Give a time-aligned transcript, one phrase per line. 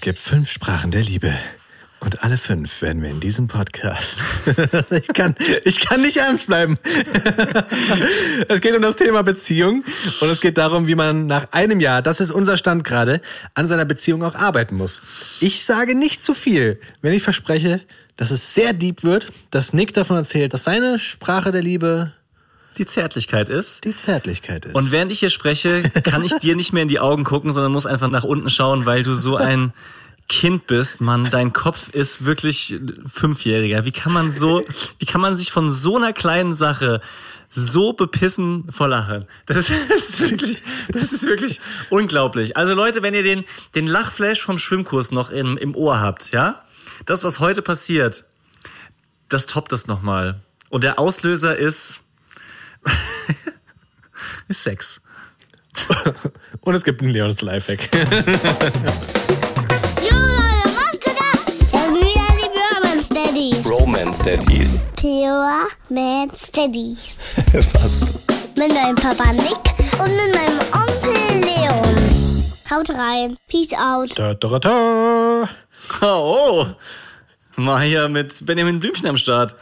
[0.00, 1.30] Es gibt fünf Sprachen der Liebe.
[2.00, 4.16] Und alle fünf werden wir in diesem Podcast.
[4.92, 5.34] ich, kann,
[5.66, 6.78] ich kann nicht ernst bleiben.
[8.48, 9.84] es geht um das Thema Beziehung
[10.22, 13.20] und es geht darum, wie man nach einem Jahr, das ist unser Stand gerade,
[13.52, 15.02] an seiner Beziehung auch arbeiten muss.
[15.40, 17.82] Ich sage nicht zu viel, wenn ich verspreche,
[18.16, 22.14] dass es sehr deep wird, dass Nick davon erzählt, dass seine Sprache der Liebe
[22.78, 23.84] die Zärtlichkeit ist.
[23.84, 24.74] Die Zärtlichkeit ist.
[24.74, 27.72] Und während ich hier spreche, kann ich dir nicht mehr in die Augen gucken, sondern
[27.72, 29.72] muss einfach nach unten schauen, weil du so ein
[30.28, 33.84] Kind bist, Mann, dein Kopf ist wirklich fünfjähriger.
[33.84, 34.64] Wie kann man so,
[35.00, 37.00] wie kann man sich von so einer kleinen Sache
[37.50, 39.26] so bepissen vor Lachen.
[39.46, 41.60] Das ist wirklich, das ist wirklich
[41.90, 42.56] unglaublich.
[42.56, 43.44] Also Leute, wenn ihr den,
[43.74, 46.62] den Lachflash vom Schwimmkurs noch im, im Ohr habt, ja?
[47.06, 48.24] Das, was heute passiert,
[49.28, 50.40] das toppt das nochmal.
[50.68, 52.02] Und der Auslöser ist,
[54.48, 55.00] ist Sex.
[56.60, 57.88] Und es gibt einen Leons Lifehack.
[64.10, 64.84] Romance Daddies.
[64.96, 67.16] Pure Man Steadies.
[67.72, 68.28] Fast.
[68.58, 69.56] Mit meinem Papa Nick
[69.98, 72.44] und mit meinem Onkel Leon.
[72.70, 73.36] Haut rein.
[73.48, 74.18] Peace out.
[74.18, 75.48] Da, da, da.
[76.02, 76.66] Oh,
[77.56, 79.56] mal hier mit Benjamin Blümchen am Start.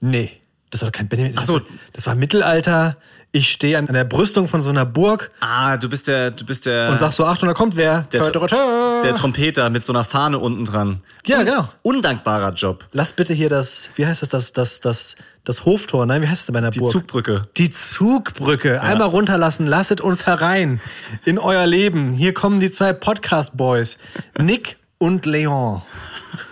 [0.00, 0.41] Nee,
[0.72, 1.32] das war doch kein Benjamin.
[1.34, 1.54] Das, Ach so.
[1.54, 2.96] war- das war Mittelalter.
[3.34, 6.66] Ich stehe an der Brüstung von so einer Burg Ah, du bist der, du bist
[6.66, 8.02] der, und sag so, Achtung, da kommt wer.
[8.12, 9.00] der, da, da.
[9.02, 11.00] der Trompeter mit so einer Fahne unten dran.
[11.24, 11.66] Ja, genau.
[11.80, 12.84] Undankbarer Job.
[12.92, 16.40] Lass bitte hier das, wie heißt das, das, das, das, das Hoftor, nein, wie heißt
[16.40, 16.92] es denn bei einer Die Burg?
[16.92, 17.46] Zugbrücke.
[17.56, 18.82] Die Zugbrücke.
[18.82, 20.82] Einmal runterlassen, lasset uns herein
[21.24, 22.10] in euer Leben.
[22.12, 23.96] Hier kommen die zwei Podcast-Boys.
[24.38, 25.80] Nick und Leon.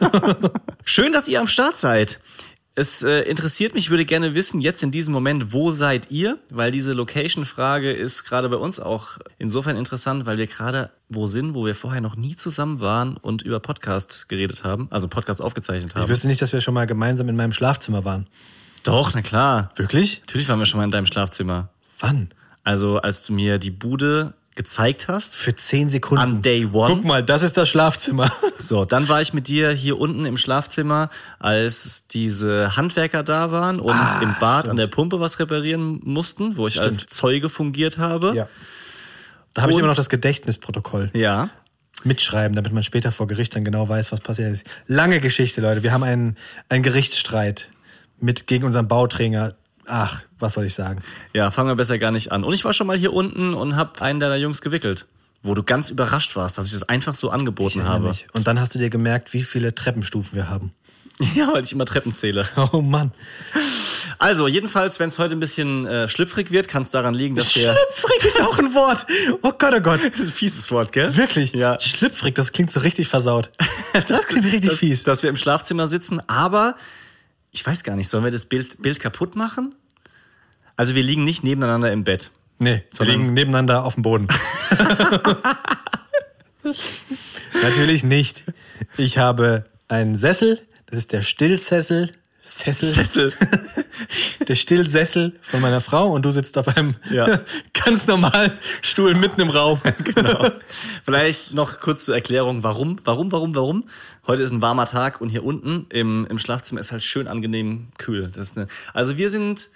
[0.84, 2.20] Schön, dass ihr am Start seid.
[2.80, 6.38] Es äh, interessiert mich, würde gerne wissen, jetzt in diesem Moment, wo seid ihr?
[6.48, 11.52] Weil diese Location-Frage ist gerade bei uns auch insofern interessant, weil wir gerade wo sind,
[11.52, 15.92] wo wir vorher noch nie zusammen waren und über Podcast geredet haben, also Podcast aufgezeichnet
[15.94, 16.08] Ich haben.
[16.08, 18.26] wüsste nicht, dass wir schon mal gemeinsam in meinem Schlafzimmer waren.
[18.82, 19.72] Doch, na klar.
[19.76, 20.20] Wirklich?
[20.20, 21.68] Natürlich waren wir schon mal in deinem Schlafzimmer.
[21.98, 22.30] Wann?
[22.64, 25.36] Also, als du mir die Bude gezeigt hast.
[25.38, 26.22] Für zehn Sekunden.
[26.22, 26.94] An Day One.
[26.96, 28.30] Guck mal, das ist das Schlafzimmer.
[28.62, 33.80] So, dann war ich mit dir hier unten im Schlafzimmer, als diese Handwerker da waren
[33.80, 34.70] und Ah, im Bad stimmt.
[34.72, 37.10] an der Pumpe was reparieren mussten, wo ich als Stimmt.
[37.10, 38.34] Zeuge fungiert habe.
[38.36, 38.48] Ja.
[39.54, 41.08] Da habe ich immer noch das Gedächtnisprotokoll.
[41.14, 41.48] Ja.
[42.04, 44.66] Mitschreiben, damit man später vor Gericht dann genau weiß, was passiert ist.
[44.86, 45.82] Lange Geschichte, Leute.
[45.82, 46.36] Wir haben einen,
[46.68, 47.70] einen Gerichtsstreit
[48.20, 49.56] mit, gegen unseren Bauträger.
[49.86, 51.00] Ach, was soll ich sagen?
[51.32, 52.44] Ja, fangen wir besser gar nicht an.
[52.44, 55.06] Und ich war schon mal hier unten und habe einen deiner Jungs gewickelt,
[55.42, 58.08] wo du ganz überrascht warst, dass ich das einfach so angeboten habe.
[58.08, 58.26] mich.
[58.32, 60.72] Und dann hast du dir gemerkt, wie viele Treppenstufen wir haben.
[61.34, 62.48] Ja, weil ich immer Treppen zähle.
[62.72, 63.12] Oh Mann.
[64.18, 67.54] Also, jedenfalls, wenn es heute ein bisschen äh, schlüpfrig wird, kann es daran liegen, dass
[67.54, 67.74] wir...
[67.74, 69.06] Schlüpfrig ist auch ein Wort.
[69.42, 70.00] Oh Gott, oh Gott.
[70.02, 71.14] Das ist ein fieses Wort, gell?
[71.16, 71.52] Wirklich?
[71.52, 71.78] Ja.
[71.78, 73.50] Schlüpfrig, das klingt so richtig versaut.
[74.06, 75.02] Das klingt richtig dass, fies.
[75.02, 76.76] Dass wir im Schlafzimmer sitzen, aber
[77.50, 79.74] ich weiß gar nicht, sollen wir das Bild, Bild kaputt machen?
[80.80, 82.30] Also wir liegen nicht nebeneinander im Bett.
[82.58, 84.28] Nee, wir liegen nebeneinander auf dem Boden.
[87.62, 88.44] Natürlich nicht.
[88.96, 92.14] Ich habe einen Sessel, das ist der Stillsessel.
[92.42, 92.88] Sessel.
[92.88, 93.32] Sessel.
[94.48, 97.40] Der Stillsessel von meiner Frau und du sitzt auf einem Ja.
[97.84, 99.80] ganz normalen Stuhl mitten im Raum.
[100.02, 100.50] genau.
[101.04, 103.84] Vielleicht noch kurz zur Erklärung, warum, warum, warum, warum.
[104.26, 107.88] Heute ist ein warmer Tag und hier unten im, im Schlafzimmer ist halt schön angenehm
[107.98, 108.30] kühl.
[108.34, 109.68] Das ist eine, also wir sind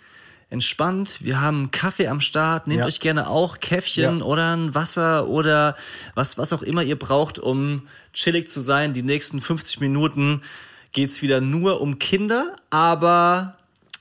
[0.51, 2.87] entspannt, wir haben Kaffee am Start, nehmt Ja.
[2.87, 4.25] euch gerne auch Käffchen Ja.
[4.25, 5.77] oder ein Wasser oder
[6.15, 7.83] was, was auch immer ihr braucht, um
[8.13, 8.93] chillig zu sein.
[8.93, 10.43] Die nächsten 50 Minuten
[10.93, 13.57] geht's wieder nur um Kinder, aber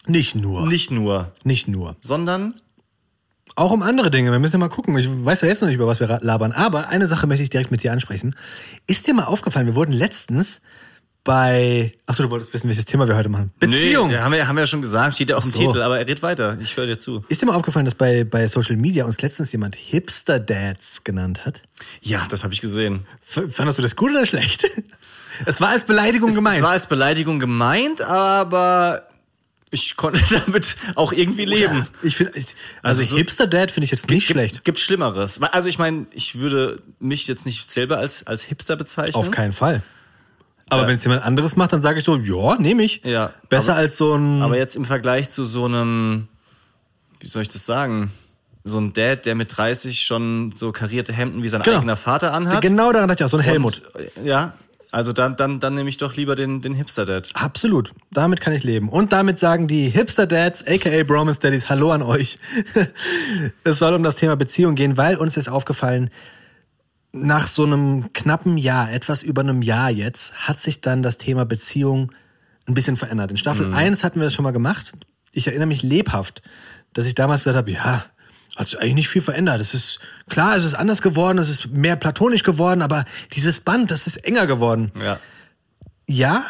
[0.05, 0.67] Nicht nur.
[0.67, 1.95] nicht nur, Nicht nur.
[2.01, 2.53] sondern
[3.55, 4.31] Auch um andere Dinge.
[4.31, 4.97] Wir müssen ja mal gucken.
[4.97, 6.51] Ich weiß ja jetzt noch nicht, über was wir labern.
[6.53, 8.35] Aber eine Sache möchte ich direkt mit dir ansprechen.
[8.87, 10.61] Ist dir mal aufgefallen, wir wurden letztens
[11.23, 11.93] bei.
[12.05, 13.51] Achso, du wolltest wissen, welches Thema wir heute machen.
[13.59, 14.09] Beziehung.
[14.09, 15.59] Nee, haben wir, haben wir ja schon gesagt, steht ja auf dem so.
[15.59, 16.57] Titel, aber er redet weiter.
[16.61, 17.23] Ich höre dir zu.
[17.29, 21.45] Ist dir mal aufgefallen, dass bei, bei Social Media uns letztens jemand Hipster Dads genannt
[21.45, 21.61] hat?
[22.01, 23.05] Ja, das habe ich gesehen.
[23.27, 24.65] F fandest du das gut oder schlecht?
[25.47, 26.57] Es war als Beleidigung Es, gemeint.
[26.57, 29.07] es war als Beleidigung gemeint, aber
[29.71, 31.87] ich konnte damit auch irgendwie leben.
[32.03, 32.45] ich find, ich,
[32.83, 34.63] also Also so- Hipster Dad finde ich jetzt nicht schlecht.
[34.63, 35.41] Gibt Schlimmeres.
[35.41, 39.15] Also ich meine, ich würde mich jetzt nicht selber als, als Hipster bezeichnen.
[39.15, 39.81] Auf keinen Fall.
[40.69, 43.01] Aber wenn es jemand anderes macht, dann sage ich so, ja, nehme ich.
[43.03, 44.41] Ja, Besser aber- als so ein.
[44.41, 46.27] Aber jetzt im Vergleich zu so einem,
[47.19, 48.11] wie soll ich das sagen?
[48.63, 51.79] So ein Dad, der mit 30 schon so karierte Hemden wie sein Genau.
[51.79, 52.61] eigener Vater anhat.
[52.61, 53.81] genau daran dachte ich auch, so ein Helmut.
[54.15, 54.53] Und, ja,
[54.89, 57.31] also dann, dann, dann nehme ich doch lieber den, den Hipster-Dad.
[57.33, 57.91] Absolut.
[58.11, 58.87] Damit kann ich leben.
[58.89, 62.37] Und damit sagen die Hipster Dads, aka Bromance Daddies, Hallo an euch.
[63.63, 66.09] es soll um das Thema Beziehung gehen, weil uns ist aufgefallen,
[67.13, 71.45] nach so einem knappen Jahr, etwas über einem Jahr jetzt, hat sich dann das Thema
[71.45, 72.11] Beziehung
[72.67, 73.29] ein bisschen verändert.
[73.31, 73.73] In Staffel Mhm.
[73.75, 74.93] 1 hatten wir das schon mal gemacht.
[75.31, 76.41] Ich erinnere mich lebhaft,
[76.93, 78.05] dass ich damals gesagt habe, ja,
[78.55, 79.59] hat sich eigentlich nicht viel verändert.
[79.61, 79.99] Es ist
[80.29, 84.17] klar, es ist anders geworden, es ist mehr platonisch geworden, aber dieses Band, das ist
[84.17, 84.91] enger geworden.
[85.01, 85.19] Ja.
[86.07, 86.43] Ja,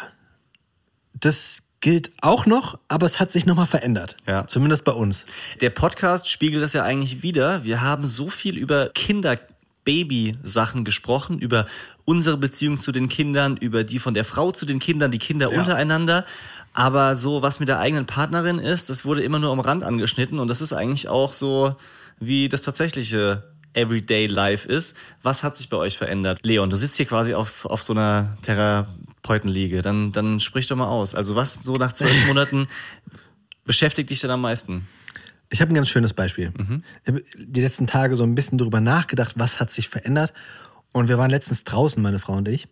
[1.14, 4.16] das gilt auch noch, aber es hat sich nochmal verändert.
[4.26, 4.46] Ja.
[4.46, 5.26] Zumindest bei uns.
[5.60, 7.64] Der Podcast spiegelt das ja eigentlich wieder.
[7.64, 9.36] Wir haben so viel über Kinder.
[9.84, 11.66] Baby-Sachen gesprochen, über
[12.04, 15.52] unsere Beziehung zu den Kindern, über die von der Frau zu den Kindern, die Kinder
[15.52, 15.58] Ja.
[15.58, 16.24] untereinander.
[16.72, 20.38] Aber so, was mit der eigenen Partnerin ist, das wurde immer nur am Rand angeschnitten
[20.38, 21.76] und das ist eigentlich auch so,
[22.18, 23.44] wie das tatsächliche
[23.74, 24.96] Everyday Life ist.
[25.22, 26.38] Was hat sich bei euch verändert?
[26.44, 29.82] Leon, du sitzt hier quasi auf, auf so einer Therapeutenliege.
[29.82, 31.14] Dann, dann sprich doch mal aus.
[31.14, 32.66] Also was so nach zwölf Monaten
[33.64, 34.86] beschäftigt dich denn am meisten?
[35.54, 36.52] Ich habe ein ganz schönes Beispiel.
[37.04, 40.32] Ich habe die letzten Tage so ein bisschen darüber nachgedacht, was hat sich verändert.
[40.90, 42.66] Und wir waren letztens draußen, meine Frau und ich,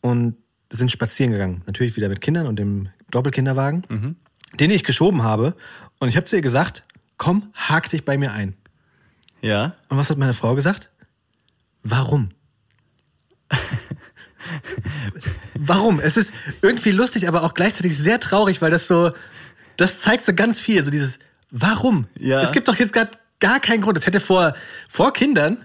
[0.00, 0.36] und
[0.70, 1.62] sind spazieren gegangen.
[1.66, 4.16] Natürlich wieder mit Kindern und dem Doppelkinderwagen,
[4.54, 5.56] den ich geschoben habe.
[5.98, 6.84] Und ich habe zu ihr gesagt,
[7.16, 8.54] komm, hak dich bei mir ein.
[9.40, 9.74] Ja.
[9.88, 10.88] Und was hat meine Frau gesagt?
[11.82, 12.28] Warum?
[15.58, 15.98] Warum?
[15.98, 16.32] Es ist
[16.62, 19.10] irgendwie lustig, aber auch gleichzeitig sehr traurig, weil das so,
[19.76, 20.80] das zeigt so ganz viel.
[20.84, 21.18] So dieses,
[21.50, 22.06] warum?
[22.18, 22.42] Ja.
[22.42, 23.08] Es gibt doch jetzt gar,
[23.40, 23.96] gar keinen Grund.
[23.98, 24.54] Es hätte vor,
[24.88, 25.64] vor Kindern,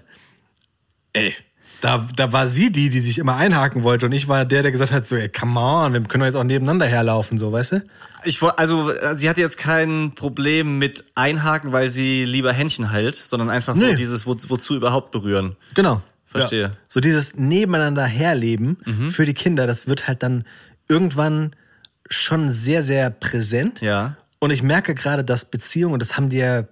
[1.12, 1.34] ey,
[1.82, 4.72] da, da war sie die, die sich immer einhaken wollte und ich war der, der
[4.72, 7.72] gesagt hat, so, ey, come on, wir können doch jetzt auch nebeneinander herlaufen, so, weißt
[7.72, 7.84] du?
[8.24, 13.14] Ich also äh, sie hatte jetzt kein Problem mit Einhaken, weil sie lieber Händchen hält,
[13.14, 13.94] sondern einfach so Nee.
[13.94, 15.56] dieses wo, wozu überhaupt berühren.
[15.74, 16.02] Genau.
[16.24, 16.62] Verstehe.
[16.62, 16.70] Ja.
[16.88, 20.44] So dieses Nebeneinander herleben für die Kinder, das wird halt dann
[20.88, 21.54] irgendwann
[22.10, 23.80] schon sehr, sehr präsent.
[23.80, 24.16] Ja.
[24.46, 26.68] Und ich merke gerade, dass Beziehungen, und das haben dir,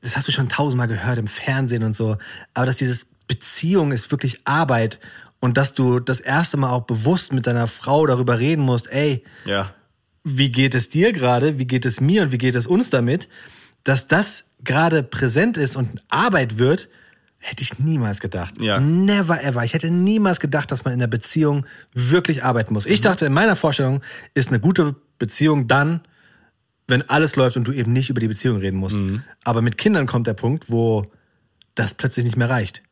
[0.00, 2.16] das hast du schon tausendmal gehört im Fernsehen und so,
[2.54, 5.00] aber dass dieses Beziehung ist wirklich Arbeit
[5.40, 9.24] und dass du das erste Mal auch bewusst mit deiner Frau darüber reden musst, ey,
[9.44, 9.74] Ja.
[10.22, 13.28] wie geht es dir gerade, wie geht es mir und wie geht es uns damit,
[13.82, 16.88] dass das gerade präsent ist und Arbeit wird,
[17.38, 18.54] hätte ich niemals gedacht.
[18.62, 18.78] Ja.
[18.78, 19.64] Never ever.
[19.64, 22.86] Ich hätte niemals gedacht, dass man in der Beziehung wirklich arbeiten muss.
[22.86, 24.00] Ich dachte, in meiner Vorstellung
[24.34, 26.02] ist eine gute Beziehung dann,
[26.90, 28.96] wenn alles läuft und du eben nicht über die Beziehung reden musst.
[29.44, 31.10] Aber mit Kindern kommt der Punkt, wo
[31.74, 32.82] das plötzlich nicht mehr reicht.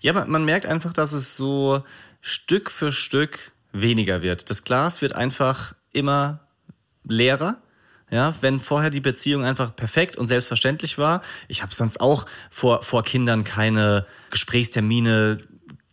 [0.00, 1.82] Ja, man, man merkt einfach, dass es so
[2.20, 4.50] Stück für Stück weniger wird.
[4.50, 6.40] Das Glas wird einfach immer
[7.04, 7.58] leerer.
[8.10, 11.22] Ja, wenn vorher die Beziehung einfach perfekt und selbstverständlich war.
[11.46, 15.38] Ich habe sonst auch vor, vor Kindern keine Gesprächstermine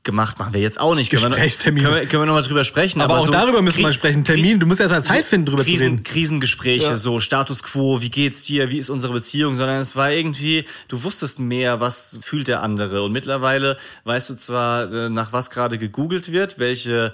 [0.08, 0.40] gemacht.
[0.40, 1.12] Machen wir jetzt auch nicht.
[1.12, 1.84] Können wir Gesprächstermine.
[1.88, 3.00] Können wir, können wir nochmal drüber sprechen.
[3.02, 4.24] Aber, auch so darüber müssen wir sprechen.
[4.24, 6.04] Termin, du musst erst mal Zeit finden, drüber zu Krisen, reden.
[6.04, 6.98] Krisengespräche, Ja.
[6.98, 11.04] so Status quo, wie geht's dir, wie ist unsere Beziehung, sondern es war irgendwie, du
[11.04, 13.04] wusstest mehr, was fühlt der andere.
[13.04, 17.14] Und mittlerweile weißt du zwar, äh, nach was gerade gegoogelt wird, welche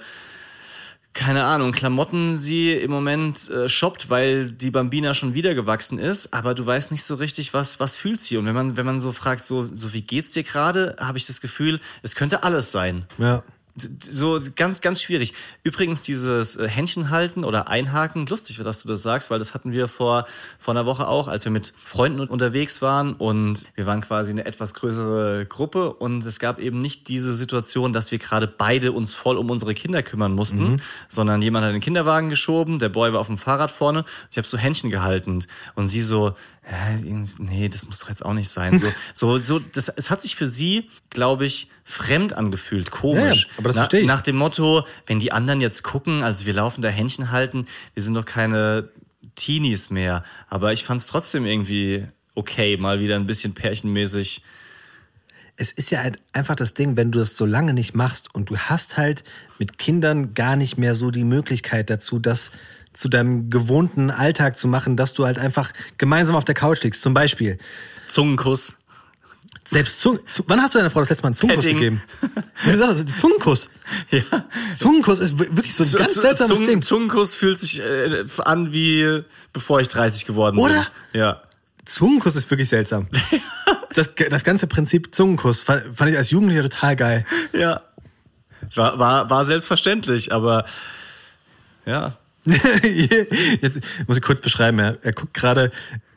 [1.14, 6.34] keine Ahnung, Klamotten sie im Moment äh, shoppt, weil die Bambina schon wieder gewachsen ist,
[6.34, 8.36] aber du weißt nicht so richtig, was, was fühlt sie.
[8.36, 11.26] Und wenn man, wenn man so fragt, so, so wie geht's dir gerade, habe ich
[11.26, 13.06] das Gefühl, es könnte alles sein.
[13.18, 13.44] Ja.
[13.76, 15.34] So ganz, ganz schwierig.
[15.64, 19.72] Übrigens dieses äh, Händchen halten oder einhaken, lustig, dass du das sagst, weil das hatten
[19.72, 20.26] wir vor,
[20.60, 24.44] vor einer Woche auch, als wir mit Freunden unterwegs waren und wir waren quasi eine
[24.44, 29.12] etwas größere Gruppe und es gab eben nicht diese Situation, dass wir gerade beide uns
[29.12, 33.18] voll um unsere Kinder kümmern mussten, sondern jemand hat den Kinderwagen geschoben, der Boy war
[33.18, 36.34] auf dem Fahrrad vorne, ich habe so Händchen gehalten und sie so,
[36.70, 36.98] ja,
[37.38, 38.78] nee, das muss doch jetzt auch nicht sein.
[38.78, 43.44] So, so, so das, es hat sich für sie, glaube ich, fremd angefühlt, komisch.
[43.50, 44.06] Ja, aber das Na- verstehe ich.
[44.06, 48.02] Nach dem Motto, wenn die anderen jetzt gucken, also wir laufen da Händchen halten, wir
[48.02, 48.88] sind doch keine
[49.34, 50.24] Teenies mehr.
[50.48, 52.04] Aber ich fand es trotzdem irgendwie
[52.34, 54.42] okay, mal wieder ein bisschen pärchenmäßig.
[55.56, 58.50] es ist ja ein- einfach das Ding, wenn du das so lange nicht machst und
[58.50, 59.22] du hast halt
[59.58, 62.50] mit Kindern gar nicht mehr so die Möglichkeit dazu, das
[62.94, 67.02] zu deinem gewohnten Alltag zu machen, dass du halt einfach gemeinsam auf der Couch liegst.
[67.02, 67.58] Zum Beispiel.
[68.08, 68.78] Zungenkuss.
[69.66, 71.78] Selbst Zung zu, wann hast du deiner Frau das letzte Mal einen Zungenkuss Petting.
[71.80, 72.02] gegeben?
[72.66, 73.70] Ja, sag das, Zungenkuss.
[74.10, 74.20] Ja.
[74.76, 76.82] Zungenkuss ist wir- wirklich so ein ganz Zu- seltsames Zungen- Ding.
[76.82, 79.22] Zungenkuss fühlt sich äh, an wie
[79.52, 80.86] bevor ich 30 geworden Oder?
[81.12, 81.20] bin.
[81.20, 81.42] Ja.
[81.86, 83.08] Zungenkuss ist wirklich seltsam.
[83.94, 87.24] Das, das ganze Prinzip Zungenkuss fand, fand ich als Jugendlicher total geil.
[87.52, 87.80] Ja.
[88.74, 90.64] War, war, war selbstverständlich, aber
[91.86, 92.16] ja.
[93.60, 94.78] Jetzt muss ich kurz beschreiben.
[94.78, 95.70] Er, er guckt gerade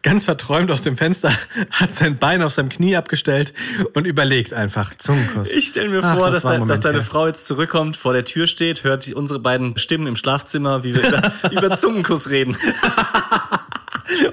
[0.04, 1.32] ganz verträumt aus dem Fenster,
[1.72, 3.54] hat sein Bein auf seinem Knie abgestellt
[3.94, 4.96] und überlegt einfach.
[4.96, 5.52] Zungenkuss.
[5.52, 7.04] Ich stelle mir Ach, vor, das dass, deine ja.
[7.04, 11.08] Frau jetzt zurückkommt, vor der Tür steht, hört unsere beiden Stimmen im Schlafzimmer, wie wir
[11.08, 12.56] über, über Zungenkuss reden.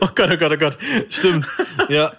[0.01, 0.79] Oh Gott, oh Gott, oh Gott.
[1.11, 1.47] Stimmt.
[1.89, 2.13] Ja.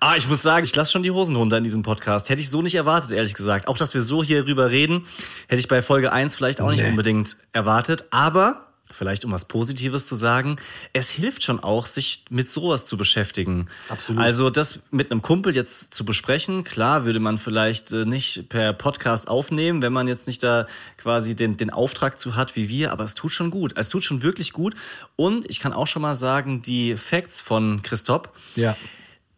[0.00, 2.28] Ah, ich muss sagen, ich lasse schon die Hosen runter in diesem Podcast.
[2.28, 3.68] Hätte ich so nicht erwartet, ehrlich gesagt.
[3.68, 5.06] Auch, dass wir so hier drüber reden,
[5.46, 6.90] hätte ich bei Folge 1 vielleicht auch nicht Nee.
[6.90, 8.06] unbedingt erwartet.
[8.10, 10.56] Aber, vielleicht um was Positives zu sagen,
[10.92, 13.68] es hilft schon auch, sich mit sowas zu beschäftigen.
[13.88, 14.20] Absolut.
[14.20, 18.72] Also das mit einem Kumpel jetzt zu besprechen, klar würde man vielleicht äh, nicht per
[18.72, 22.92] Podcast aufnehmen, wenn man jetzt nicht da quasi den, den Auftrag zu hat wie wir,
[22.92, 23.72] aber es tut schon gut.
[23.76, 24.74] Es tut schon wirklich gut.
[25.16, 28.76] Und ich kann auch schon mal sagen, die Facts von Christoph, Ja.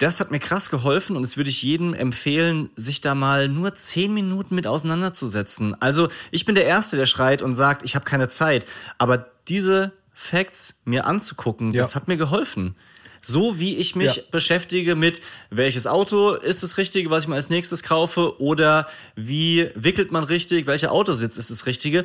[0.04, 3.74] Das hat mir krass geholfen und es würde ich jedem empfehlen, sich da mal nur
[3.74, 5.74] zehn Minuten mit auseinanderzusetzen.
[5.80, 8.66] Also ich bin der Erste, der schreit und sagt, ich habe keine Zeit.
[8.98, 11.82] Aber diese Facts mir anzugucken, Ja.
[11.82, 12.76] das hat mir geholfen.
[13.22, 14.22] So wie ich mich Ja.
[14.30, 19.70] beschäftige mit, welches Auto ist das Richtige, was ich mir als nächstes kaufe, oder wie
[19.74, 22.04] wickelt man richtig, welcher Autositz ist das Richtige,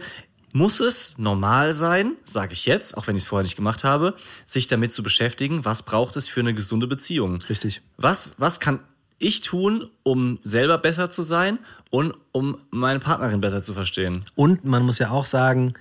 [0.51, 4.15] muss es normal sein, sage ich jetzt, auch wenn ich es vorher nicht gemacht habe,
[4.46, 7.41] sich damit zu beschäftigen, was braucht es für eine gesunde Beziehung.
[7.50, 7.82] Richtig.
[7.98, 8.79] Was, was kann
[9.20, 14.25] ich tun, um selber besser zu sein und um meine Partnerin besser zu verstehen?
[14.36, 15.74] Und man muss ja auch sagen,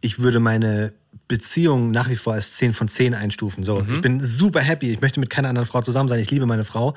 [0.00, 0.94] ich würde meine
[1.30, 3.62] Beziehung nach wie vor als 10 von 10 einstufen.
[3.62, 4.90] So, ich bin super happy.
[4.90, 6.18] Ich möchte mit keiner anderen Frau zusammen sein.
[6.18, 6.94] Ich liebe meine Frau.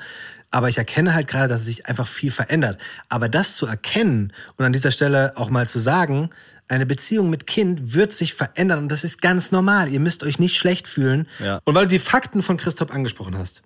[0.50, 2.80] Aber ich erkenne halt gerade, dass sich einfach viel verändert.
[3.08, 6.30] Aber das zu erkennen und an dieser Stelle auch mal zu sagen,
[6.68, 9.88] eine Beziehung mit Kind wird sich verändern und das ist ganz normal.
[9.88, 11.28] Ihr müsst euch nicht schlecht fühlen.
[11.38, 11.60] Ja.
[11.64, 13.62] Und weil du die Fakten von Christoph angesprochen hast,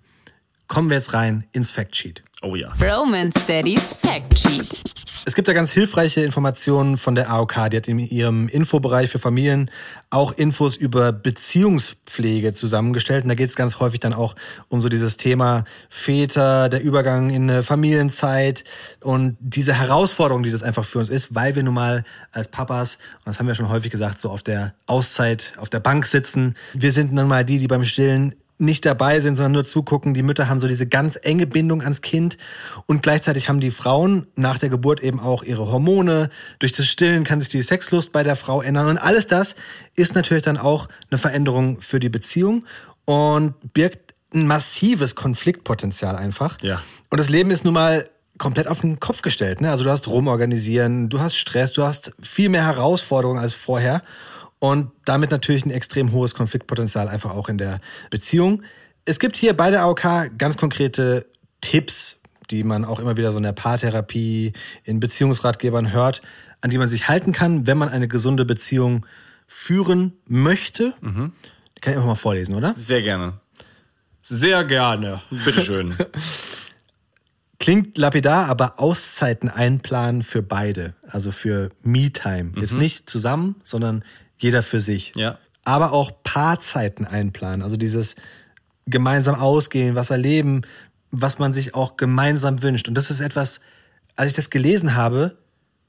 [0.67, 2.23] kommen wir jetzt rein ins Factsheet.
[2.41, 2.71] Oh ja.
[2.81, 4.81] Romance Daddy's Fact Sheet.
[5.25, 7.69] Es gibt da ganz hilfreiche Informationen von der AOK.
[7.69, 9.69] Die hat in ihrem Infobereich für Familien
[10.09, 13.23] auch Infos über Beziehungspflege zusammengestellt.
[13.23, 14.35] Und da geht es ganz häufig dann auch
[14.69, 18.63] um so dieses Thema Väter, der Übergang in eine Familienzeit
[19.01, 22.95] und diese Herausforderung, die das einfach für uns ist, weil wir nun mal als Papas,
[23.17, 26.55] und das haben wir schon häufig gesagt, so auf der Auszeit, auf der Bank sitzen.
[26.73, 30.13] Wir sind nun mal die, die beim Stillen nicht dabei sind, sondern nur zugucken.
[30.13, 32.37] Die Mütter haben so diese ganz enge Bindung ans Kind
[32.85, 36.29] und gleichzeitig haben die Frauen nach der Geburt eben auch ihre Hormone.
[36.59, 39.55] Durch das Stillen kann sich die Sexlust bei der Frau ändern und alles das
[39.95, 42.65] ist natürlich dann auch eine Veränderung für die Beziehung
[43.05, 46.61] und birgt ein massives Konfliktpotenzial einfach.
[46.61, 46.81] Ja.
[47.09, 49.61] Und das Leben ist nun mal komplett auf den Kopf gestellt.
[49.61, 49.71] Ne?
[49.71, 54.01] Also du hast Rumorganisieren, du hast Stress, du hast viel mehr Herausforderungen als vorher
[54.59, 58.63] und damit natürlich ein extrem hohes Konfliktpotenzial einfach auch in der Beziehung.
[59.05, 61.25] Es gibt hier bei der AOK ganz konkrete
[61.61, 66.21] Tipps, die man auch immer wieder so in der Paartherapie, in Beziehungsratgebern hört,
[66.61, 69.05] an die man sich halten kann, wenn man eine gesunde Beziehung
[69.47, 70.93] führen möchte.
[71.77, 72.73] Die kann ich einfach mal vorlesen, oder?
[72.77, 73.39] Sehr gerne.
[74.21, 75.21] Sehr gerne.
[75.45, 75.95] Bitteschön.
[77.59, 80.95] Klingt lapidar, aber Auszeiten einplanen für beide.
[81.07, 82.53] Also für Me-Time.
[82.55, 84.03] Jetzt nicht zusammen, sondern
[84.39, 85.13] jeder für sich.
[85.15, 85.37] Ja.
[85.63, 87.61] Aber auch Paarzeiten einplanen.
[87.61, 88.15] Also dieses
[88.87, 90.63] gemeinsam ausgehen, was erleben,
[91.11, 92.87] was man sich auch gemeinsam wünscht.
[92.87, 93.61] Und das ist etwas,
[94.15, 95.37] als ich das gelesen habe,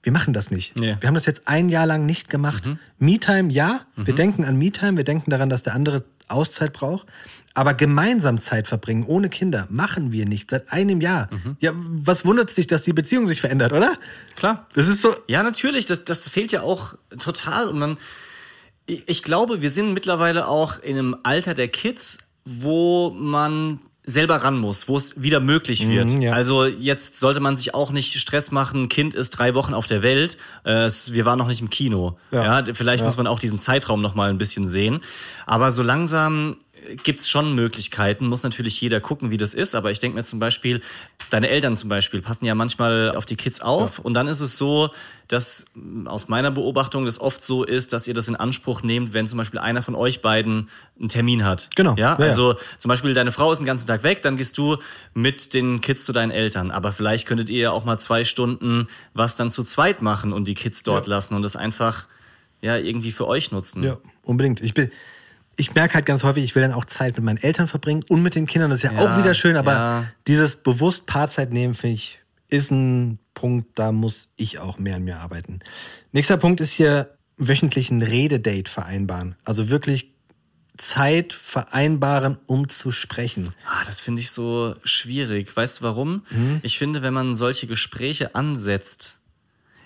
[0.02, 0.76] wir machen das nicht.
[0.76, 0.96] Nee.
[1.00, 2.68] Wir haben das jetzt ein Jahr lang nicht gemacht.
[2.98, 3.80] Me-Time, ja.
[3.96, 7.06] Wir denken an Me-Time, wir denken daran, dass der andere Auszeit braucht.
[7.52, 10.50] Aber gemeinsam Zeit verbringen, ohne Kinder, machen wir nicht.
[10.50, 11.28] Seit einem Jahr.
[11.58, 13.98] Ja, was wundert dich, dass die Beziehung sich verändert, oder?
[14.36, 14.66] Klar.
[14.74, 15.14] Das ist so.
[15.26, 17.68] Ja, natürlich, das, das fehlt ja auch total.
[17.68, 17.98] Und man,
[18.86, 24.58] ich glaube, wir sind mittlerweile auch in einem Alter der Kids, wo man selber ran
[24.58, 26.10] muss, wo es wieder möglich wird.
[26.14, 26.32] Mhm, ja.
[26.32, 30.02] Also jetzt sollte man sich auch nicht Stress machen, Kind ist drei Wochen auf der
[30.02, 32.18] Welt, äh, wir waren noch nicht im Kino.
[32.32, 32.60] Ja.
[32.60, 33.06] Ja, vielleicht Ja.
[33.06, 35.00] muss man auch diesen Zeitraum noch mal ein bisschen sehen.
[35.46, 36.56] Aber so langsam
[37.02, 39.74] gibt's schon Möglichkeiten, muss natürlich jeder gucken, wie das ist.
[39.74, 40.80] Aber ich denke mir zum Beispiel,
[41.30, 43.98] deine Eltern zum Beispiel passen ja manchmal auf die Kids auf.
[43.98, 44.90] Und dann ist es so,
[45.28, 49.12] dass mh, aus meiner Beobachtung das oft so ist, dass ihr das in Anspruch nehmt,
[49.12, 50.68] wenn zum Beispiel einer von euch beiden
[50.98, 51.68] einen Termin hat.
[51.76, 51.94] Genau.
[51.96, 52.26] Ja, Ja, ja.
[52.26, 54.76] also zum Beispiel deine Frau ist den ganzen Tag weg, dann gehst du
[55.14, 56.70] mit den Kids zu deinen Eltern.
[56.70, 60.46] Aber vielleicht könntet ihr ja auch mal zwei Stunden was dann zu zweit machen und
[60.46, 62.06] die Kids dort lassen und das einfach
[62.62, 63.82] ja irgendwie für euch nutzen.
[63.82, 64.60] Ja, unbedingt.
[64.60, 64.90] Ich bin.
[65.60, 68.22] Ich merke halt ganz häufig, ich will dann auch Zeit mit meinen Eltern verbringen und
[68.22, 68.70] mit den Kindern.
[68.70, 70.04] Das ist ja, Ja, auch wieder schön, aber ja.
[70.26, 75.04] dieses bewusst Paarzeit nehmen, finde ich, ist ein Punkt, da muss ich auch mehr an
[75.04, 75.60] mir arbeiten.
[76.12, 79.36] Nächster Punkt ist hier wöchentlichen Rededate vereinbaren.
[79.44, 80.14] Also wirklich
[80.78, 83.52] Zeit vereinbaren, um zu sprechen.
[83.66, 85.54] Ah, das finde ich so schwierig.
[85.54, 86.22] Weißt du warum?
[86.30, 86.60] Mhm.
[86.62, 89.18] Ich finde, wenn man solche Gespräche ansetzt,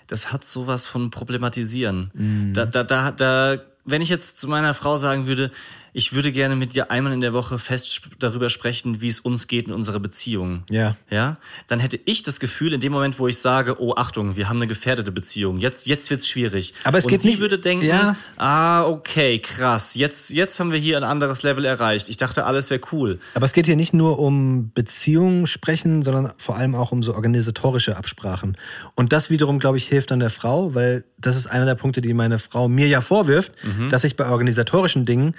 [0.07, 2.11] das hat sowas von problematisieren.
[2.13, 2.53] Mhm.
[2.53, 5.51] Da, da, da, da, wenn ich jetzt zu meiner Frau sagen würde,
[5.97, 9.47] ich würde gerne mit dir einmal in der Woche fest darüber sprechen, wie es uns
[9.47, 10.63] geht in unserer Beziehung.
[10.69, 10.97] Ja.
[11.09, 11.37] Ja,
[11.67, 14.57] dann hätte ich das Gefühl, in dem Moment, wo ich sage, oh Achtung, wir haben
[14.57, 16.73] eine gefährdete Beziehung, jetzt, jetzt wird's schwierig.
[16.83, 18.17] Aber es Und geht sie nicht- würde denken, Ja.
[18.35, 22.09] ah, okay, krass, jetzt, jetzt haben wir hier ein anderes Level erreicht.
[22.09, 23.19] Ich dachte, alles wäre cool.
[23.33, 27.15] Aber es geht hier nicht nur um Beziehungen sprechen, sondern vor allem auch um so
[27.15, 28.57] organisatorische Absprachen.
[28.95, 32.01] Und das wiederum, glaube ich, hilft dann der Frau, weil das ist einer der Punkte,
[32.01, 33.53] die meine Frau mir ja vorwirft,
[33.89, 35.35] dass ich bei organisatorischen Dingen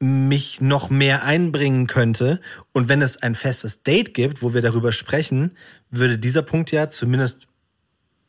[0.00, 2.40] mich noch mehr einbringen könnte.
[2.72, 5.52] Und wenn es ein festes Date gibt, wo wir darüber sprechen,
[5.90, 7.46] würde dieser Punkt ja zumindest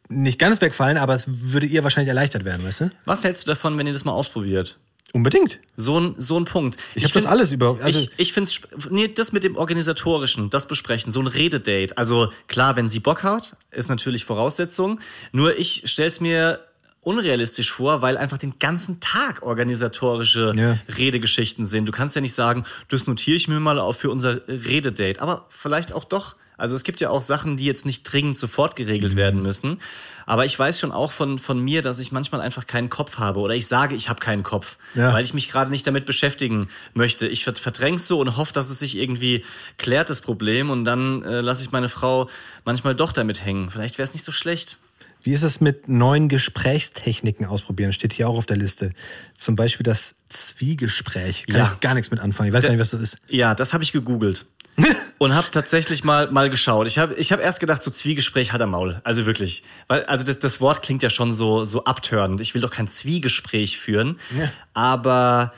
[0.09, 2.89] nicht ganz wegfallen, aber es würde ihr wahrscheinlich erleichtert werden, weißt du?
[3.05, 4.77] Was hältst du davon, wenn ihr das mal ausprobiert?
[5.13, 5.59] Unbedingt.
[5.77, 6.77] So ein, so ein Punkt.
[6.95, 8.51] Ich hab das alles über- also- ich ich finde
[8.89, 11.97] nee, das mit dem Organisatorischen, das besprechen, so ein Rededate.
[11.97, 14.99] Also klar, wenn sie Bock hat, ist natürlich Voraussetzung.
[15.31, 16.59] Nur ich stelle es mir
[17.01, 20.77] unrealistisch vor, weil einfach den ganzen Tag organisatorische Ja.
[20.97, 21.85] Redegeschichten sind.
[21.87, 25.21] Du kannst ja nicht sagen, das notiere ich mir mal auf für unser Rededate.
[25.21, 26.35] Aber vielleicht auch doch.
[26.57, 29.79] Also es gibt ja auch Sachen, die jetzt nicht dringend sofort geregelt werden müssen.
[30.27, 33.39] Aber ich weiß schon auch von, von mir, dass ich manchmal einfach keinen Kopf habe.
[33.39, 35.11] Oder ich sage, ich habe keinen Kopf, Ja.
[35.11, 37.27] weil ich mich gerade nicht damit beschäftigen möchte.
[37.27, 39.43] Ich verdräng's so und hoffe, dass es sich irgendwie
[39.79, 40.69] klärt, das Problem.
[40.69, 42.29] Und dann äh, lasse ich meine Frau
[42.63, 43.71] manchmal doch damit hängen.
[43.71, 44.77] Vielleicht wäre es nicht so schlecht.
[45.23, 47.93] Wie ist es mit neuen Gesprächstechniken ausprobieren?
[47.93, 48.91] Steht hier auch auf der Liste.
[49.37, 51.45] Zum Beispiel das Zwiegespräch.
[51.47, 51.71] Kann Ja.
[51.73, 52.49] ich gar nichts mit anfangen.
[52.49, 53.17] Ich weiß gar nicht, was das ist.
[53.27, 54.45] Ja, das habe ich gegoogelt.
[55.17, 56.87] und habe tatsächlich mal, mal geschaut.
[56.87, 59.01] Ich habe ich hab erst gedacht, so Zwiegespräch hat er Maul.
[59.03, 59.63] Also wirklich.
[59.87, 62.39] Weil, also das, das Wort klingt ja schon so, so abtörend.
[62.41, 64.17] Ich will doch kein Zwiegespräch führen.
[64.37, 64.51] Ja.
[64.73, 65.53] Aber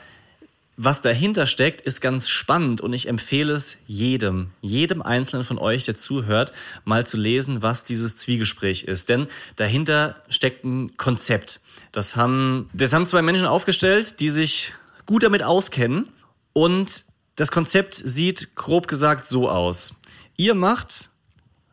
[0.76, 5.84] was dahinter steckt, ist ganz spannend und ich empfehle es jedem, jedem Einzelnen von euch,
[5.84, 6.52] der zuhört,
[6.84, 9.08] mal zu lesen, was dieses Zwiegespräch ist.
[9.08, 11.60] Denn dahinter steckt ein Konzept.
[11.92, 14.72] Das haben, das haben zwei Menschen aufgestellt, die sich
[15.06, 16.08] gut damit auskennen
[16.52, 17.04] und
[17.36, 19.94] das Konzept sieht grob gesagt so aus.
[20.36, 21.10] Ihr macht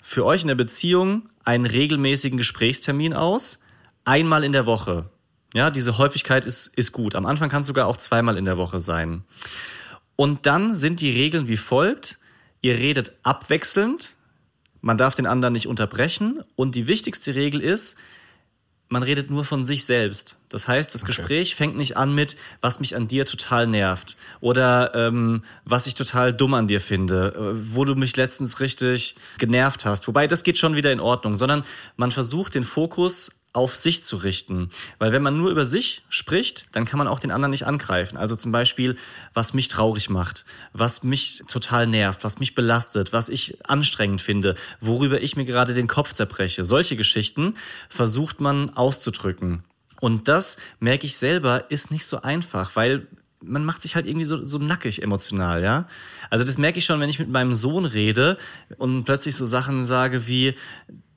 [0.01, 3.59] für euch in der Beziehung einen regelmäßigen Gesprächstermin aus,
[4.05, 5.09] einmal in der Woche.
[5.53, 7.15] Ja, diese Häufigkeit ist, ist gut.
[7.15, 9.23] Am Anfang kann es sogar auch zweimal in der Woche sein.
[10.15, 12.19] Und dann sind die Regeln wie folgt.
[12.61, 14.15] Ihr redet abwechselnd,
[14.81, 17.97] man darf den anderen nicht unterbrechen und die wichtigste Regel ist,
[18.91, 20.39] man redet nur von sich selbst.
[20.49, 24.93] Das heißt, das Gespräch fängt nicht an mit, was mich an dir total nervt oder
[24.93, 29.85] ähm, was ich total dumm an dir finde, äh, wo du mich letztens richtig genervt
[29.85, 30.07] hast.
[30.07, 31.63] Wobei, das geht schon wieder in Ordnung, sondern
[31.95, 34.69] man versucht den Fokus auf sich zu richten.
[34.97, 38.17] Weil wenn man nur über sich spricht, dann kann man auch den anderen nicht angreifen.
[38.17, 38.97] Also zum Beispiel,
[39.33, 44.55] was mich traurig macht, was mich total nervt, was mich belastet, was ich anstrengend finde,
[44.79, 46.63] worüber ich mir gerade den Kopf zerbreche.
[46.63, 47.55] Solche Geschichten
[47.89, 49.63] versucht man auszudrücken.
[49.99, 53.07] Und das merke ich selber, ist nicht so einfach, weil
[53.43, 55.87] man macht sich halt irgendwie so, so nackig emotional, ja.
[56.29, 58.37] Also das merke ich schon, wenn ich mit meinem Sohn rede
[58.77, 60.55] und plötzlich so Sachen sage wie,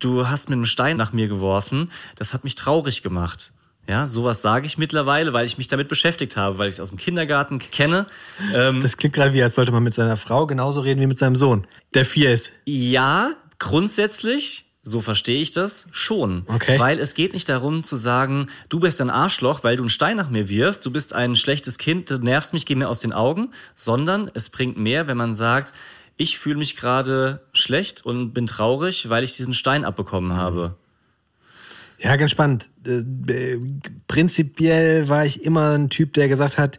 [0.05, 3.53] du hast mit einem Stein nach mir geworfen, das hat mich traurig gemacht.
[3.87, 6.88] Ja, sowas sage ich mittlerweile, weil ich mich damit beschäftigt habe, weil ich es aus
[6.88, 8.07] dem Kindergarten kenne.
[8.55, 11.19] Ähm, Das klingt gerade wie, als sollte man mit seiner Frau genauso reden wie mit
[11.19, 12.53] seinem Sohn, der vier ist.
[12.64, 16.45] Ja, grundsätzlich, so verstehe ich das, schon.
[16.47, 16.79] Okay.
[16.79, 20.17] Weil es geht nicht darum zu sagen, du bist ein Arschloch, weil du einen Stein
[20.17, 23.12] nach mir wirfst, du bist ein schlechtes Kind, du nervst mich, geh mir aus den
[23.12, 25.75] Augen, sondern es bringt mehr, wenn man sagt,
[26.16, 30.77] ich fühle mich gerade schlecht und bin traurig, weil ich diesen Stein abbekommen habe.
[31.98, 32.68] Ja, ganz spannend.
[32.87, 33.61] Äh, äh,
[34.09, 36.79] Prinzipiell war ich immer ein Typ, der gesagt hat,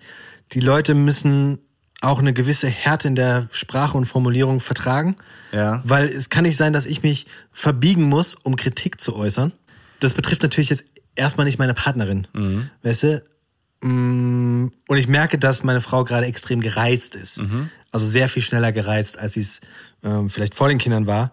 [0.53, 1.59] die Leute müssen
[2.01, 5.15] auch eine gewisse Härte in der Sprache und Formulierung vertragen.
[5.51, 5.81] Ja.
[5.83, 9.53] Weil es kann nicht sein, dass ich mich verbiegen muss, um Kritik zu äußern.
[10.01, 12.27] Das betrifft natürlich jetzt erstmal nicht meine Partnerin.
[12.83, 13.23] Weißt du?
[13.81, 17.39] Mm, Und ich merke, dass meine Frau gerade extrem gereizt ist.
[17.95, 19.61] Also sehr viel schneller gereizt, als sie es
[20.03, 21.31] ähm, vielleicht vor den Kindern war.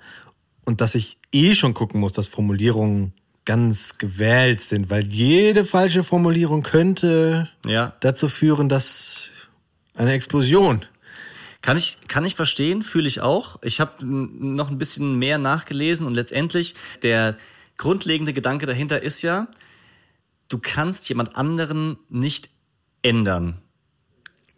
[0.64, 6.05] Und dass ich eh schon gucken muss, dass Formulierungen ganz gewählt sind, weil jede falsche
[6.05, 7.94] Formulierung könnte Ja.
[7.98, 9.31] dazu führen, dass
[9.96, 10.87] eine Explosion.
[11.62, 13.57] Kann ich, kann ich verstehen, fühle ich auch.
[13.62, 17.37] Ich habe noch ein bisschen mehr nachgelesen und letztendlich der
[17.77, 19.48] grundlegende Gedanke dahinter ist ja,
[20.46, 22.51] du kannst jemand anderen nicht
[23.03, 23.62] ändern,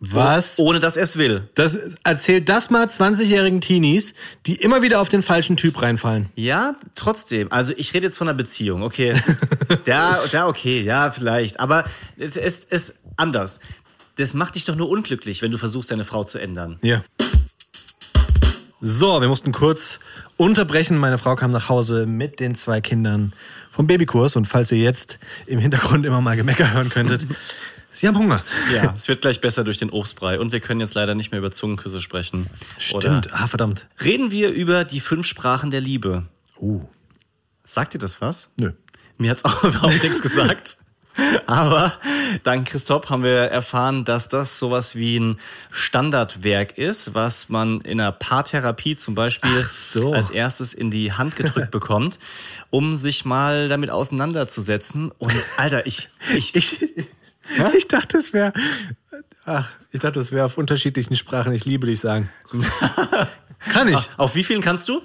[0.00, 0.58] Was?
[0.58, 1.48] ohne dass er es will.
[1.54, 4.14] Das, erzählt das mal 20-jährigen Teenies,
[4.46, 6.28] die immer wieder auf den falschen Typ reinfallen.
[6.34, 7.50] Ja, trotzdem.
[7.50, 9.14] Also ich rede jetzt von einer Beziehung, okay.
[9.86, 11.60] ja, ja, okay, ja, vielleicht.
[11.60, 11.84] Aber
[12.18, 13.60] es ist, ist anders.
[14.16, 16.78] Das macht dich doch nur unglücklich, wenn du versuchst, deine Frau zu ändern.
[16.82, 17.02] Ja.
[18.80, 19.98] So, wir mussten kurz
[20.36, 20.98] unterbrechen.
[20.98, 23.32] Meine Frau kam nach Hause mit den zwei Kindern
[23.70, 24.36] vom Babykurs.
[24.36, 27.26] Und falls ihr jetzt im Hintergrund immer mal Gemecker hören könntet,
[27.94, 28.42] Sie haben Hunger.
[28.74, 30.38] Ja, es wird gleich besser durch den Obstbrei.
[30.38, 32.50] Und wir können jetzt leider nicht mehr über Zungenküsse sprechen.
[32.76, 33.32] Stimmt.
[33.32, 33.86] Ah, verdammt.
[34.02, 36.24] reden wir über die fünf Sprachen der Liebe.
[36.60, 36.82] Uh.
[37.62, 38.50] Sagt dir das was?
[38.58, 38.72] Nö.
[39.16, 40.76] Mir hat's auch überhaupt nichts gesagt.
[41.46, 41.92] Aber
[42.42, 45.38] dank Christoph haben wir erfahren, dass das sowas wie ein
[45.70, 50.12] Standardwerk ist, was man in einer Paartherapie zum Beispiel so.
[50.12, 52.18] als erstes in die Hand gedrückt bekommt,
[52.70, 55.12] um sich mal damit auseinanderzusetzen.
[55.18, 56.80] Und Alter, ich, ich, Ich,
[57.76, 58.52] ich dachte, es wäre.
[59.44, 61.52] Ach, ich dachte, es wäre auf unterschiedlichen Sprachen.
[61.52, 62.30] Ich liebe dich sagen.
[63.58, 64.10] Kann ich.
[64.16, 65.02] auf wie vielen kannst du?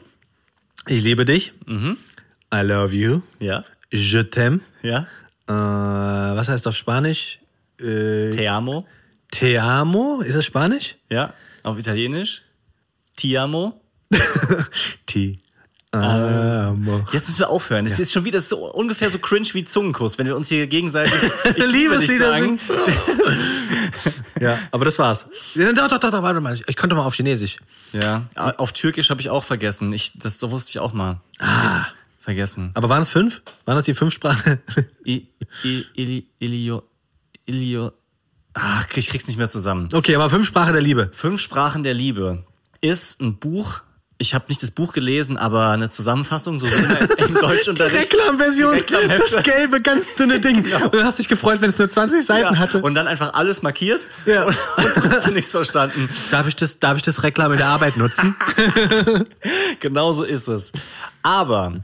[0.87, 1.53] Ich liebe dich.
[1.67, 3.21] I love you.
[3.39, 4.59] Ja, Je t'aime.
[4.81, 5.07] ja.
[5.47, 7.39] Äh, was heißt auf Spanisch?
[7.79, 8.87] Äh, Te amo.
[9.31, 10.21] te amo?
[10.21, 10.95] Ist das Spanisch?
[11.09, 12.43] Ja, auf Italienisch.
[13.15, 13.79] Ti amo.
[15.05, 15.39] Ti
[15.91, 17.05] amo.
[17.11, 17.85] Jetzt müssen wir aufhören.
[17.85, 21.13] Es ist schon wieder so ungefähr so cringe wie Zungenkuss, wenn wir uns hier gegenseitig
[21.55, 22.59] ich Liebeslieder sagen.
[24.39, 25.25] Ja, aber das war's.
[25.55, 26.57] Ja, Doch, doch, doch, doch, warte mal.
[26.67, 27.57] Ich konnte mal auf Chinesisch.
[27.91, 29.91] Ja, auf Türkisch habe ich auch vergessen.
[29.91, 31.19] Ich, das, das wusste ich auch mal.
[31.63, 32.71] Mist, vergessen.
[32.73, 33.41] Aber waren es fünf?
[33.65, 34.59] Waren das die fünf Sprachen?
[35.03, 36.83] Ilio,
[37.45, 37.91] Ilio.
[38.53, 39.89] Ach, ich krieg's nicht mehr zusammen.
[39.93, 41.09] Okay, aber fünf Sprachen der Liebe.
[41.13, 42.45] Fünf Sprachen der Liebe
[42.79, 43.81] ist ein Buch.
[44.21, 48.13] Ich habe nicht das Buch gelesen, aber eine Zusammenfassung, so wie immer im Deutschunterricht.
[48.13, 48.73] Reklamversion.
[48.73, 49.35] Die Reklamhefte.
[49.35, 50.57] Das gelbe, ganz dünne Ding.
[50.83, 52.81] Und du hast dich gefreut, wenn es nur 20 Seiten Ja, hatte.
[52.81, 54.43] und dann einfach alles markiert Ja.
[54.43, 56.09] und, und trotzdem nichts verstanden.
[56.31, 58.35] darf ich das, darf ich das Reklam in der Arbeit nutzen?
[59.79, 60.73] Genau so ist es.
[61.23, 61.75] Aber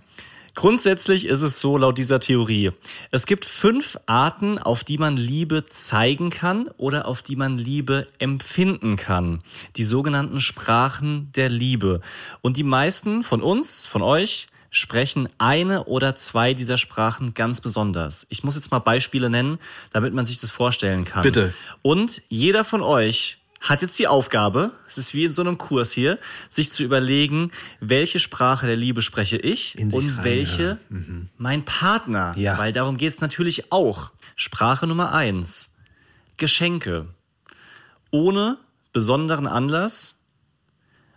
[0.56, 2.72] grundsätzlich ist es so laut dieser Theorie.
[3.12, 8.08] Es gibt fünf Arten, auf die man Liebe zeigen kann oder auf die man Liebe
[8.20, 9.40] empfinden kann.
[9.76, 12.02] Die sogenannten Sprachen der Liebe.
[12.42, 18.28] Und die meisten von uns, von euch, sprechen eine oder zwei dieser Sprachen ganz besonders.
[18.30, 19.58] Ich muss jetzt mal Beispiele nennen,
[19.94, 21.24] damit man sich das vorstellen kann.
[21.24, 21.54] Bitte.
[21.82, 25.92] Und jeder von euch hat jetzt die Aufgabe, es ist wie in so einem Kurs
[25.92, 30.24] hier, sich zu überlegen, welche Sprache der Liebe spreche ich und reinhören.
[30.24, 30.78] welche
[31.38, 32.34] mein Partner.
[32.38, 32.58] Ja.
[32.58, 34.12] Weil darum geht es natürlich auch.
[34.36, 35.70] Sprache Nummer eins:
[36.38, 37.08] Geschenke.
[38.12, 38.58] Ohne
[38.94, 40.20] besonderen Anlass,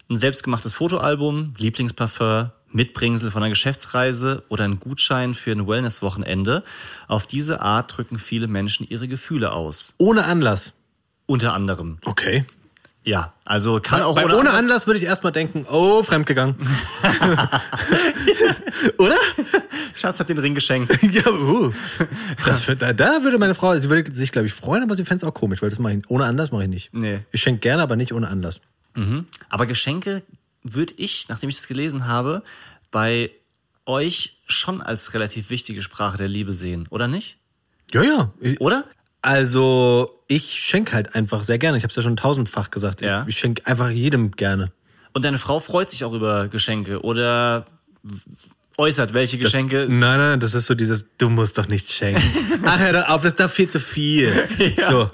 [0.08, 6.64] ein selbstgemachtes Fotoalbum, Lieblingsparfum, Mitbringsel von einer Geschäftsreise oder ein Gutschein für ein Wellnesswochenende.
[7.06, 9.94] Auf diese Art drücken viele Menschen ihre Gefühle aus.
[9.98, 10.72] Ohne Anlass.
[11.28, 11.98] Unter anderem.
[12.04, 12.44] Okay.
[13.04, 16.56] Ja, also kann auch Bei ohne, ohne Anlass- Anlass würde ich erstmal denken, oh, fremdgegangen.
[18.98, 19.16] Oder?
[19.94, 20.98] Schatz hat den Ring geschenkt.
[21.12, 21.72] ja, uh.
[22.44, 25.04] Das, für- da, da würde meine Frau, sie würde sich, glaube ich, freuen, aber sie
[25.04, 26.94] fände es auch komisch, weil das mache ich, ohne Anlass mache ich nicht.
[26.94, 27.20] Nee.
[27.32, 28.60] Ich schenke gerne, aber nicht ohne Anlass.
[29.48, 30.22] Aber Geschenke
[30.64, 32.42] würde ich, nachdem ich das gelesen habe,
[32.90, 33.30] bei
[33.86, 37.36] euch schon als relativ wichtige Sprache der Liebe sehen, oder nicht?
[37.92, 38.32] Ja, ja.
[38.40, 38.84] Ich- Oder?
[39.22, 41.76] Also, ich schenke halt einfach sehr gerne.
[41.76, 43.00] Ich habe es ja schon tausendfach gesagt.
[43.00, 43.22] Ja.
[43.22, 44.72] Ich, ich schenke einfach jedem gerne.
[45.12, 47.64] Und deine Frau freut sich auch über Geschenke oder
[48.76, 49.86] äußert welche Geschenke.
[49.88, 52.22] Nein, nein, das ist so dieses, du musst doch nichts schenken.
[52.64, 54.32] Ach, hör doch auf, das ist doch viel zu viel.
[54.76, 55.10] So.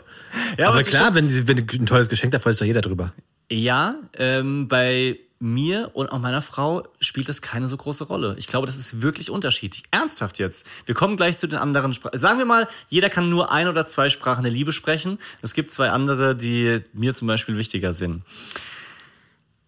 [0.58, 3.12] Ja, aber klar, wenn, wenn du ein tolles Geschenk, da freut sich doch jeder drüber.
[3.50, 8.34] Ja, ähm, bei mir und auch meiner Frau spielt das keine so große Rolle.
[8.38, 9.84] Ich glaube, das ist wirklich unterschiedlich.
[9.90, 10.66] Ernsthaft jetzt.
[10.86, 12.18] Wir kommen gleich zu den anderen Sprachen.
[12.18, 15.18] Sagen wir mal, jeder kann nur ein oder zwei Sprachen der Liebe sprechen.
[15.42, 18.22] Es gibt zwei andere, die mir zum Beispiel wichtiger sind.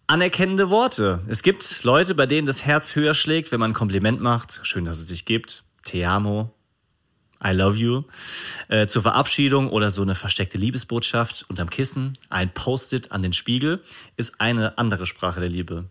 [0.07, 1.21] Anerkennende Worte.
[1.29, 4.61] Es gibt Leute, bei denen das Herz höher schlägt, wenn man ein Kompliment macht.
[4.63, 5.65] Schön, dass es sich gibt.
[5.85, 6.56] Te amo.
[7.47, 8.03] I love you.
[8.69, 13.83] Äh, zur Verabschiedung oder so eine versteckte Liebesbotschaft unterm Kissen, ein Post-it an den Spiegel,
[14.17, 15.85] ist eine andere Sprache der Liebe.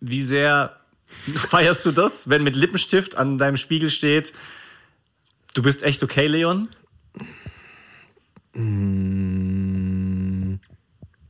[0.00, 0.76] Wie sehr
[1.34, 4.32] feierst du das, wenn mit Lippenstift an deinem Spiegel steht,
[5.54, 6.68] du bist echt okay, Leon?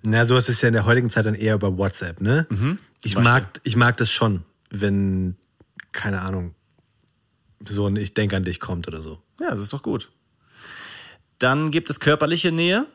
[0.02, 2.46] Na, sowas ist ja in der heutigen Zeit dann eher über WhatsApp, ne?
[3.02, 3.22] ich, Beispiel.
[3.22, 5.36] mag, ich mag das schon, wenn,
[5.92, 6.54] keine Ahnung,
[7.68, 9.20] so ein Ich denke an dich kommt oder so.
[9.40, 10.10] Ja, das ist doch gut.
[11.38, 12.86] Dann gibt es körperliche Nähe.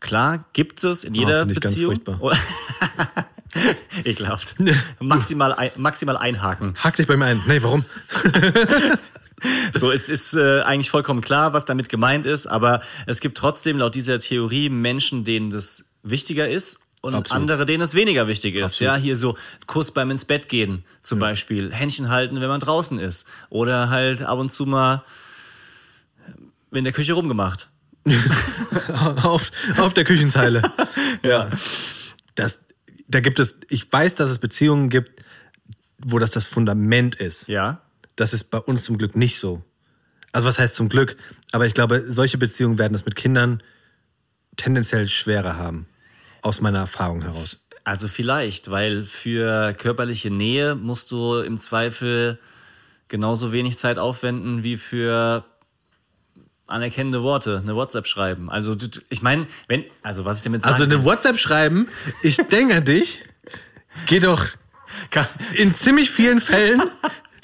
[0.00, 1.94] Klar, gibt es in jeder finde ich ganz Beziehung.
[1.94, 2.18] furchtbar.
[2.20, 2.32] Oh.
[4.04, 4.56] Ekelhaft.
[5.00, 6.74] maximal, ein, maximal einhaken.
[6.76, 7.42] Hack dich bei mir ein.
[7.46, 7.84] Nee, warum?
[9.74, 13.78] So, es ist äh, eigentlich vollkommen klar, was damit gemeint ist, aber es gibt trotzdem
[13.78, 17.40] laut dieser Theorie Menschen, denen das wichtiger ist und Absolut.
[17.40, 18.64] andere, denen es weniger wichtig ist.
[18.64, 18.94] Absolut.
[18.94, 22.98] Ja, hier so Kuss beim ins Bett gehen zum Beispiel, Händchen halten, wenn man draußen
[22.98, 25.04] ist oder halt ab und zu mal
[26.72, 27.70] in der Küche rumgemacht.
[29.22, 30.62] auf, auf der Küchenzeile.
[31.22, 31.50] ja.
[32.34, 32.60] Das,
[33.08, 35.22] da gibt es, ich weiß, dass es Beziehungen gibt,
[35.98, 37.48] wo das das Fundament ist.
[37.48, 37.80] Ja.
[38.14, 39.62] Das ist bei uns zum Glück nicht so.
[40.32, 41.16] Also was heißt zum Glück?
[41.52, 43.62] Aber ich glaube, solche Beziehungen werden es mit Kindern
[44.56, 45.86] tendenziell schwerer haben.
[46.46, 47.66] Aus meiner Erfahrung heraus.
[47.82, 52.38] Also vielleicht, weil für körperliche Nähe musst du im Zweifel
[53.08, 55.44] genauso wenig Zeit aufwenden wie für
[56.68, 58.48] anerkennende Worte, eine WhatsApp schreiben.
[58.48, 58.76] Also
[59.08, 61.88] ich meine, wenn, also was ich damit sagen Also eine WhatsApp schreiben,
[62.22, 63.24] ich denke an dich,
[64.06, 64.46] geht doch
[65.54, 66.80] in ziemlich vielen Fällen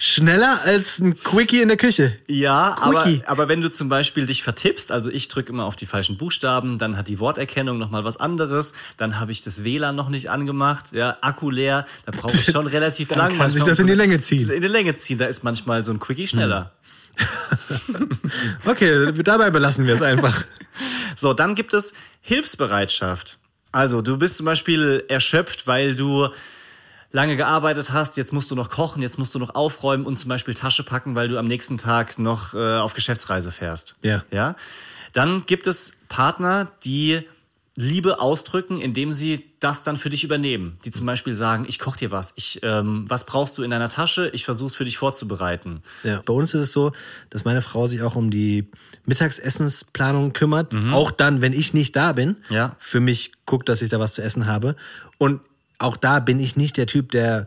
[0.02, 2.18] schneller als ein Quickie in der Küche.
[2.26, 3.22] Ja, aber, Quickie.
[3.24, 6.78] aber wenn du zum Beispiel dich vertippst, also ich drücke immer auf die falschen Buchstaben,
[6.78, 10.86] dann hat die Worterkennung nochmal was anderes, dann habe ich das WLAN noch nicht angemacht,
[10.90, 13.28] ja, Akku leer, da brauche ich schon relativ Dann lang.
[13.28, 14.50] kann manchmal sich das in die Länge ziehen.
[14.50, 16.72] In die Länge ziehen, da ist manchmal so ein Quickie schneller.
[18.64, 20.44] Okay, dabei belassen wir es einfach.
[21.14, 23.38] So, dann gibt es Hilfsbereitschaft.
[23.70, 26.28] Also, du bist zum Beispiel erschöpft, weil du
[27.12, 30.28] lange gearbeitet hast, jetzt musst du noch kochen, jetzt musst du noch aufräumen und zum
[30.28, 33.96] Beispiel Tasche packen, weil du am nächsten Tag noch äh, auf Geschäftsreise fährst.
[34.02, 34.24] Ja.
[34.30, 34.56] ja.
[35.12, 37.22] Dann gibt es Partner, die
[37.74, 40.78] Liebe ausdrücken, indem sie das dann für dich übernehmen.
[40.84, 43.88] Die zum Beispiel sagen, ich koche dir was, ich, ähm, was brauchst du in deiner
[43.88, 45.82] Tasche, ich versuche es für dich vorzubereiten.
[46.02, 46.20] Ja.
[46.24, 46.92] Bei uns ist es so,
[47.30, 48.68] dass meine Frau sich auch um die
[49.06, 50.72] Mittagsessensplanung kümmert.
[50.92, 52.36] Auch dann, wenn ich nicht da bin.
[52.50, 52.76] Ja.
[52.78, 54.76] Für mich guckt, dass ich da was zu essen habe.
[55.16, 55.40] Und
[55.82, 57.46] auch da bin ich nicht der Typ, der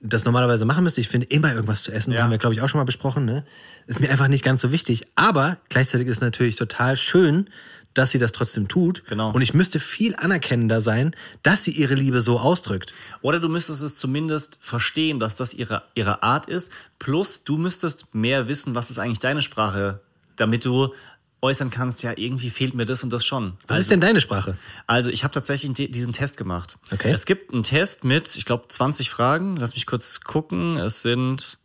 [0.00, 1.00] das normalerweise machen müsste.
[1.00, 2.12] Ich finde immer irgendwas zu essen.
[2.12, 2.22] Ja.
[2.22, 3.24] Haben wir, glaube ich, auch schon mal besprochen.
[3.24, 3.44] Ne?
[3.86, 5.06] Ist mir einfach nicht ganz so wichtig.
[5.14, 7.48] Aber gleichzeitig ist es natürlich total schön,
[7.94, 9.04] dass sie das trotzdem tut.
[9.06, 9.32] Genau.
[9.32, 12.92] Und ich müsste viel anerkennender sein, dass sie ihre Liebe so ausdrückt.
[13.20, 16.72] Oder du müsstest es zumindest verstehen, dass das ihre, ihre Art ist.
[16.98, 20.00] Plus, du müsstest mehr wissen, was ist eigentlich deine Sprache,
[20.36, 20.94] damit du
[21.42, 23.54] äußern kannst, ja, irgendwie fehlt mir das und das schon.
[23.66, 24.56] Was ist denn deine Sprache?
[24.86, 26.76] Also ich habe tatsächlich di- diesen Test gemacht.
[26.92, 27.10] Okay.
[27.10, 29.56] Es gibt einen Test mit, ich glaube, 20 Fragen.
[29.56, 30.76] Lass mich kurz gucken.
[30.76, 31.58] Es sind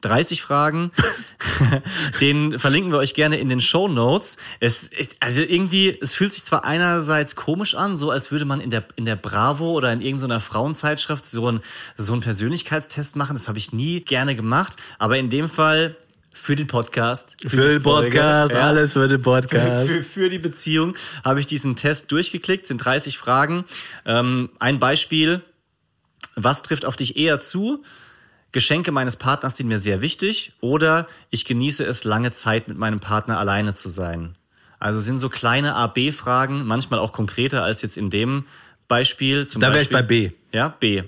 [0.00, 0.90] 30 Fragen.
[2.20, 4.38] Den verlinken wir euch gerne in den Show Notes.
[4.58, 8.70] Es, also irgendwie, es fühlt sich zwar einerseits komisch an, so als würde man in
[8.70, 11.60] der, in der Bravo oder in irgendeiner Frauenzeitschrift so, ein,
[11.96, 13.34] so einen Persönlichkeitstest machen.
[13.34, 14.76] Das habe ich nie gerne gemacht.
[14.98, 15.96] Aber in dem Fall
[16.32, 17.36] für den Podcast.
[17.40, 18.60] Für die den Podcast, ja.
[18.60, 19.88] alles für den Podcast.
[19.90, 23.64] Für, für die Beziehung habe ich diesen Test durchgeklickt, sind 30 Fragen.
[24.06, 25.42] Ähm, ein Beispiel,
[26.36, 27.82] was trifft auf dich eher zu?
[28.52, 32.98] Geschenke meines Partners sind mir sehr wichtig oder ich genieße es, lange Zeit mit meinem
[32.98, 34.34] Partner alleine zu sein.
[34.80, 38.46] Also sind so kleine A-B-Fragen, manchmal auch konkreter als jetzt in dem
[38.88, 39.46] Beispiel.
[39.46, 40.32] Zum Da wäre ich bei B.
[40.52, 41.02] Ja, B.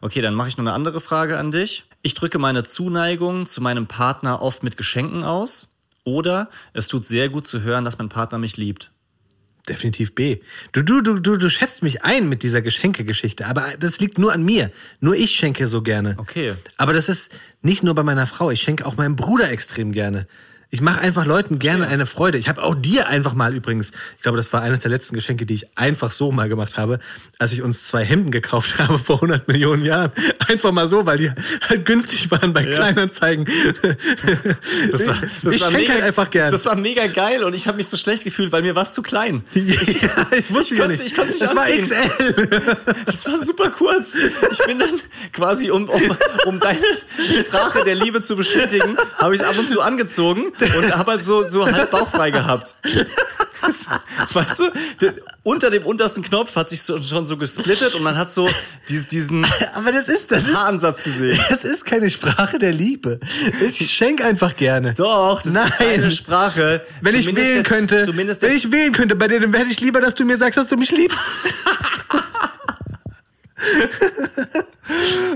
[0.00, 1.84] Okay, dann mache ich noch eine andere Frage an dich.
[2.02, 5.76] Ich drücke meine Zuneigung zu meinem Partner oft mit Geschenken aus.
[6.04, 8.90] Oder es tut sehr gut zu hören, dass mein Partner mich liebt.
[9.68, 10.40] Definitiv B.
[10.72, 14.32] Du, du, du, du, du schätzt mich ein mit dieser Geschenkegeschichte, aber das liegt nur
[14.32, 14.72] an mir.
[14.98, 16.16] Nur ich schenke so gerne.
[16.18, 16.54] Okay.
[16.76, 20.26] Aber das ist nicht nur bei meiner Frau, ich schenke auch meinem Bruder extrem gerne.
[20.74, 22.38] Ich mache einfach Leuten gerne eine Freude.
[22.38, 25.44] Ich habe auch dir einfach mal übrigens, ich glaube, das war eines der letzten Geschenke,
[25.44, 26.98] die ich einfach so mal gemacht habe,
[27.38, 30.12] als ich uns zwei Hemden gekauft habe vor 100 Millionen Jahren.
[30.48, 31.32] Einfach mal so, weil die
[31.68, 33.44] halt günstig waren bei Kleinanzeigen.
[34.90, 36.50] Das war, das ich war schenke halt einfach gerne.
[36.50, 38.94] Das war mega geil und ich habe mich so schlecht gefühlt, weil mir war es
[38.94, 39.42] zu klein.
[39.52, 41.02] ja, ich wusste ich ja nicht.
[41.02, 41.82] ich konnte nicht das war anziehen.
[41.82, 42.68] XL.
[43.04, 44.16] Das war super kurz.
[44.50, 45.00] Ich bin dann
[45.34, 46.00] quasi, um, um,
[46.46, 46.80] um deine
[47.40, 51.22] Sprache der Liebe zu bestätigen, habe ich es ab und zu angezogen und habe halt
[51.22, 52.74] so, so halb bauchfrei gehabt.
[54.32, 54.70] Weißt du,
[55.44, 58.48] unter dem untersten Knopf hat sich so, schon so gesplittet und man hat so
[58.88, 61.38] dies, diesen Aber das ist, das ist, Haaransatz gesehen.
[61.48, 63.20] das ist keine Sprache der Liebe.
[63.60, 64.94] Ich schenke einfach gerne.
[64.94, 65.72] Doch, das ist Nein.
[65.80, 66.84] eine Sprache.
[67.02, 69.70] Wenn ich Zumindest wählen der- könnte, zumindest wenn ich wählen könnte, bei dir, dann werde
[69.70, 71.20] ich lieber, dass du mir sagst, dass du mich liebst.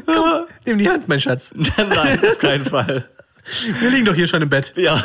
[0.06, 1.50] Komm, nimm die Hand, mein Schatz.
[1.54, 3.08] Nein, auf keinen Fall.
[3.80, 4.72] Wir liegen doch hier schon im Bett.
[4.76, 5.02] Ja.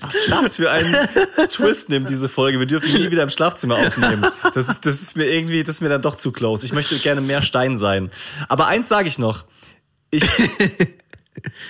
[0.00, 0.94] Was das für einen
[1.50, 2.58] Twist nimmt, diese Folge.
[2.58, 4.26] Wir dürfen nie wieder im Schlafzimmer aufnehmen.
[4.54, 6.64] Das ist, das ist mir irgendwie, das ist mir dann doch zu close.
[6.64, 8.10] Ich möchte gerne mehr Stein sein.
[8.48, 9.44] Aber eins sage ich noch.
[10.10, 10.24] Ich,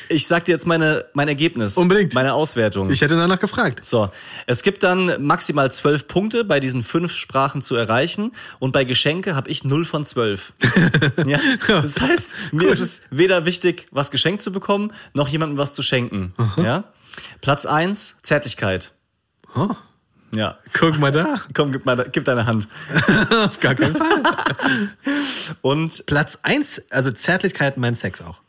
[0.08, 1.76] ich sag dir jetzt meine, mein Ergebnis.
[1.76, 2.14] Unbedingt.
[2.14, 2.90] Meine Auswertung.
[2.90, 3.84] Ich hätte danach gefragt.
[3.84, 4.10] So,
[4.46, 9.34] es gibt dann maximal zwölf Punkte bei diesen fünf Sprachen zu erreichen und bei Geschenke
[9.34, 10.54] habe ich 0 von 12.
[11.26, 11.38] ja?
[11.66, 15.82] Das heißt, mir ist es weder wichtig, was geschenkt zu bekommen, noch jemandem was zu
[15.82, 16.34] schenken.
[16.56, 16.84] Ja?
[17.40, 18.92] Platz eins Zärtlichkeit.
[19.54, 19.70] Oh,
[20.34, 20.58] Ja.
[20.72, 21.40] guck mal da.
[21.54, 22.68] Komm, gib, mal, gib deine Hand.
[23.44, 24.22] Auf gar keinen Fall.
[25.62, 28.40] Und Platz eins, also Zärtlichkeit, mein Sex auch.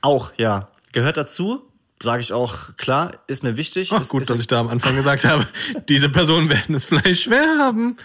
[0.00, 1.62] auch, ja, gehört dazu,
[2.02, 3.90] sage ich auch klar, ist mir wichtig.
[3.92, 5.46] Ach, ist, gut, ist, dass ich da am Anfang gesagt habe,
[5.88, 7.96] diese Personen werden es vielleicht schwer haben.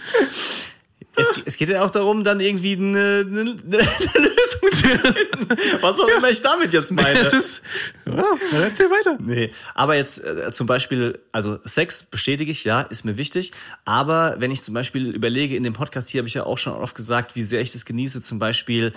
[1.18, 5.48] Es, es geht ja auch darum, dann irgendwie eine, eine, eine Lösung zu finden.
[5.80, 7.18] Was auch immer ich damit jetzt meine.
[7.18, 7.62] Es ist.
[8.06, 9.16] Ja, dann erzähl weiter.
[9.20, 13.52] Nee, aber jetzt äh, zum Beispiel, also Sex bestätige ich, ja, ist mir wichtig.
[13.84, 16.72] Aber wenn ich zum Beispiel überlege, in dem Podcast hier habe ich ja auch schon
[16.72, 18.92] oft gesagt, wie sehr ich das genieße, zum Beispiel.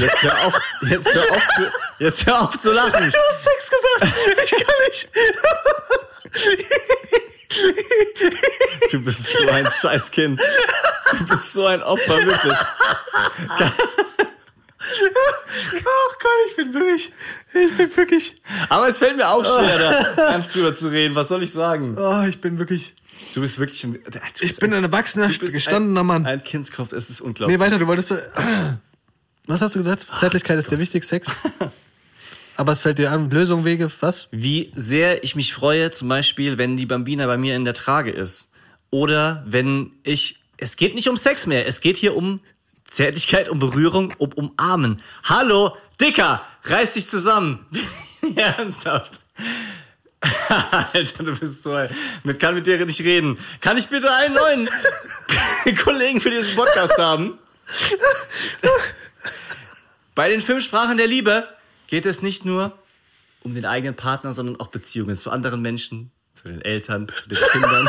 [0.00, 0.54] Jetzt hör auf,
[0.88, 1.62] jetzt hör auf, zu,
[1.98, 3.10] jetzt hör auf zu lachen.
[3.10, 4.14] Du hast Sex gesagt.
[4.44, 5.08] Ich kann nicht.
[8.90, 10.40] Du bist so ein Scheißkind.
[11.16, 12.54] Du bist so ein Opfer, wirklich.
[15.80, 17.12] Oh Gott, ich bin wirklich.
[17.54, 18.42] Ich bin wirklich.
[18.68, 19.78] Aber es fällt mir auch schwer,
[20.16, 21.14] da ernst drüber zu reden.
[21.14, 21.96] Was soll ich sagen?
[21.98, 22.94] Oh, ich bin wirklich.
[23.34, 23.94] Du bist wirklich ein.
[23.94, 26.26] Du Ich bin ein erwachsener, gestandener ein, Mann.
[26.26, 27.58] Ein Kindskopf, es ist unglaublich.
[27.58, 28.14] Nee, weiter, du wolltest.
[29.46, 30.06] Was hast du gesagt?
[30.18, 31.30] Zärtlichkeit ist dir wichtig, Sex.
[32.56, 34.28] Aber es fällt dir an, Lösung, Wege, was?
[34.30, 38.10] Wie sehr ich mich freue, zum Beispiel, wenn die Bambina bei mir in der Trage
[38.10, 38.50] ist.
[38.90, 40.40] Oder wenn ich.
[40.58, 42.40] Es geht nicht um Sex mehr, es geht hier um
[42.90, 45.00] Zärtlichkeit, um Berührung, um Umarmen.
[45.24, 47.64] Hallo, Dicker, reiß dich zusammen.
[48.36, 49.20] ernsthaft.
[50.92, 51.78] Alter, du bist so.
[52.24, 53.38] Mit kann mit dir nicht reden.
[53.60, 54.68] Kann ich bitte einen neuen
[55.84, 57.38] Kollegen für diesen Podcast haben?
[60.16, 61.46] Bei den fünf Sprachen der Liebe
[61.86, 62.76] geht es nicht nur
[63.42, 67.38] um den eigenen Partner, sondern auch Beziehungen zu anderen Menschen, zu den Eltern, zu den
[67.52, 67.88] Kindern.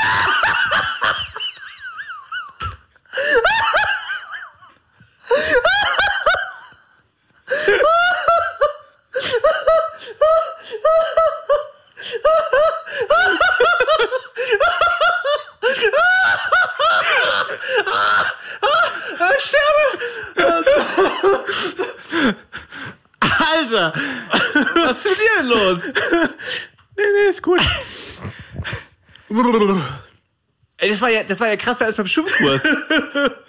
[30.77, 32.67] Ey, das war ja, das war ja krasser als beim Schwimmkurs.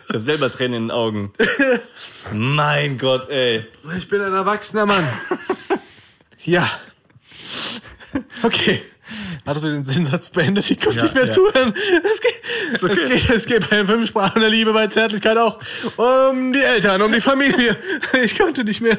[0.08, 1.32] Ich habe selber Tränen in den Augen.
[2.32, 3.64] Mein Gott, ey.
[3.96, 5.08] Ich bin ein erwachsener Mann.
[6.44, 6.68] Ja.
[8.42, 8.82] Okay.
[9.46, 10.70] Hattest du den Sinnsatz beendet?
[10.70, 11.32] Ich konnte Ja, nicht mehr ja.
[11.32, 11.72] zuhören.
[11.74, 12.92] Es geht, okay.
[12.92, 15.58] es, geht, es geht bei den fünf Sprachen der Liebe, bei Zärtlichkeit auch
[15.96, 17.76] um die Eltern, um die Familie.
[18.22, 18.98] Ich konnte nicht mehr.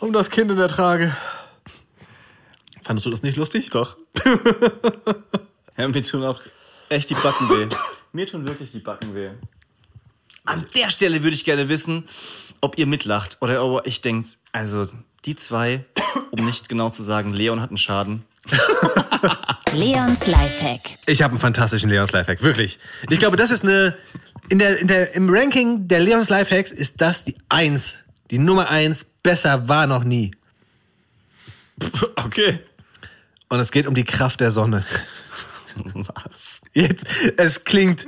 [0.00, 1.14] Um das Kind in der Trage.
[2.82, 3.70] Fandest du das nicht lustig?
[3.70, 3.96] Doch.
[5.80, 6.40] ja, mir tun auch
[6.88, 7.66] echt die Backen weh.
[8.12, 9.30] Mir tun wirklich die Backen weh.
[10.44, 12.04] An der Stelle würde ich gerne wissen,
[12.60, 14.88] ob ihr mitlacht oder ob echt denkt, also
[15.24, 15.84] die zwei,
[16.30, 18.24] um nicht genau zu sagen, Leon hat einen Schaden.
[19.72, 20.98] Leons Lifehack.
[21.06, 22.78] Ich habe einen fantastischen Leons Lifehack, wirklich.
[23.08, 23.96] Ich glaube, das ist eine.
[24.48, 27.96] In der, in der, Im Ranking der Leons Lifehacks ist das die Eins.
[28.30, 29.04] Die Nummer eins.
[29.22, 30.32] Besser war noch nie.
[32.16, 32.60] Okay.
[33.48, 34.84] Und es geht um die Kraft der Sonne.
[35.94, 36.60] Was?
[36.72, 37.04] Jetzt,
[37.36, 38.06] es klingt,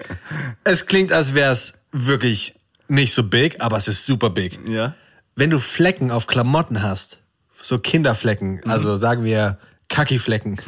[0.64, 2.54] es klingt, als wäre es wirklich
[2.88, 4.58] nicht so big, aber es ist super big.
[4.68, 4.94] Ja.
[5.34, 7.18] Wenn du Flecken auf Klamotten hast,
[7.60, 10.60] so Kinderflecken, also sagen wir Kaki-Flecken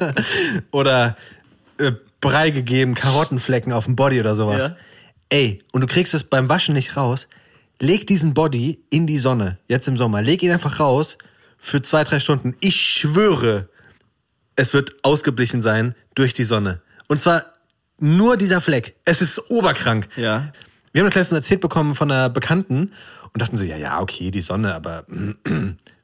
[0.72, 1.16] oder
[1.78, 4.58] äh, Brei gegeben, Karottenflecken auf dem Body oder sowas.
[4.58, 4.76] Ja.
[5.28, 7.28] Ey, und du kriegst es beim Waschen nicht raus,
[7.80, 10.22] leg diesen Body in die Sonne, jetzt im Sommer.
[10.22, 11.18] Leg ihn einfach raus
[11.58, 12.56] für zwei, drei Stunden.
[12.60, 13.68] Ich schwöre,
[14.56, 16.80] es wird ausgeblichen sein durch die Sonne.
[17.08, 17.46] Und zwar
[17.98, 18.96] nur dieser Fleck.
[19.04, 20.08] Es ist oberkrank.
[20.16, 20.52] Ja.
[20.92, 22.92] Wir haben das letztens erzählt bekommen von einer Bekannten
[23.32, 25.04] und dachten so, ja, ja, okay, die Sonne, aber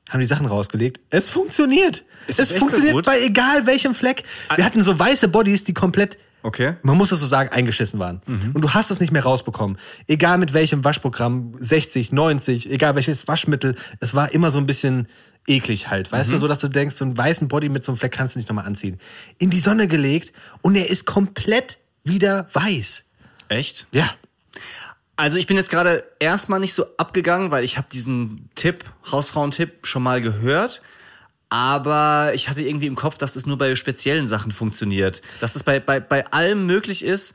[0.08, 1.00] haben die Sachen rausgelegt.
[1.10, 2.04] Es funktioniert.
[2.26, 3.04] Ist es so funktioniert gut?
[3.04, 4.22] bei egal welchem Fleck.
[4.56, 6.76] Wir hatten so weiße Bodies, die komplett, Okay.
[6.82, 8.22] man muss es so sagen, eingeschissen waren.
[8.54, 9.76] Und du hast es nicht mehr rausbekommen.
[10.06, 15.08] Egal mit welchem Waschprogramm, 60, 90, egal welches Waschmittel, es war immer so ein bisschen
[15.48, 16.10] eklig halt.
[16.12, 18.34] Weißt du, so dass du denkst, so einen weißen Body mit so einem Fleck kannst
[18.34, 18.98] du nicht nochmal anziehen.
[19.38, 20.32] In die Sonne gelegt
[20.62, 23.04] und er ist komplett wieder weiß.
[23.48, 23.86] Echt?
[23.92, 24.10] Ja.
[25.16, 29.86] Also ich bin jetzt gerade erstmal nicht so abgegangen, weil ich habe diesen Tipp, Hausfrauentipp,
[29.86, 30.80] schon mal gehört.
[31.50, 35.22] Aber ich hatte irgendwie im Kopf, dass es nur bei speziellen Sachen funktioniert.
[35.40, 37.34] Dass es bei, bei, bei allem möglich ist.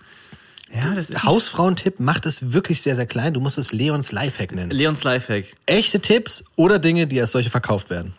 [0.74, 3.34] Ja, das ist Hausfrauentipp macht es wirklich sehr, sehr klein.
[3.34, 4.72] Du musst es Leons Lifehack nennen.
[4.72, 5.46] Leons Lifehack.
[5.68, 8.14] Echte Tipps oder Dinge, die als solche verkauft werden.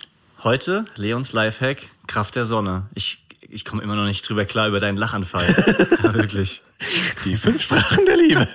[0.45, 2.87] Heute Leons Lifehack, Kraft der Sonne.
[2.95, 5.47] Ich, ich komme immer noch nicht drüber klar über deinen Lachanfall.
[6.03, 6.63] ja, wirklich.
[7.25, 8.47] Die fünf Sprachen der Liebe.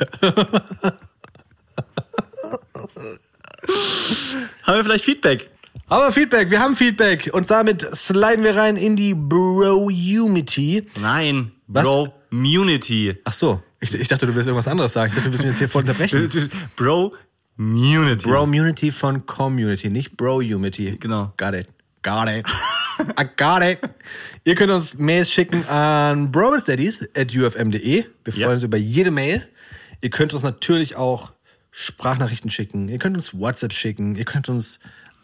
[4.63, 5.49] Haben wir vielleicht Feedback?
[5.88, 7.31] Aber Feedback, wir haben Feedback.
[7.33, 10.88] Und damit sliden wir rein in die Bro-Unity.
[11.01, 11.51] Nein.
[11.67, 11.83] Was?
[11.83, 13.15] Bro, Munity.
[13.23, 15.10] Ach so, ich, ich dachte, du willst irgendwas anderes sagen.
[15.10, 16.30] Ich dachte, du willst mich jetzt hier voll unterbrechen.
[16.75, 17.13] Bro,
[17.56, 18.27] Munity.
[18.27, 20.98] Bro-Unity von Community, nicht Bro-Unity.
[21.00, 21.34] Genau.
[21.38, 21.67] Got it.
[22.02, 22.48] Got it.
[23.19, 23.80] I got it.
[24.46, 28.06] Ihr könnt uns Mails schicken an bromanstudies.ufm.de.
[28.23, 28.50] Wir freuen Ja.
[28.50, 29.48] uns über jede Mail.
[30.02, 31.32] Ihr könnt uns natürlich auch
[31.71, 32.88] Sprachnachrichten schicken.
[32.90, 34.15] Ihr könnt uns WhatsApp schicken.
[34.15, 34.80] Ihr könnt uns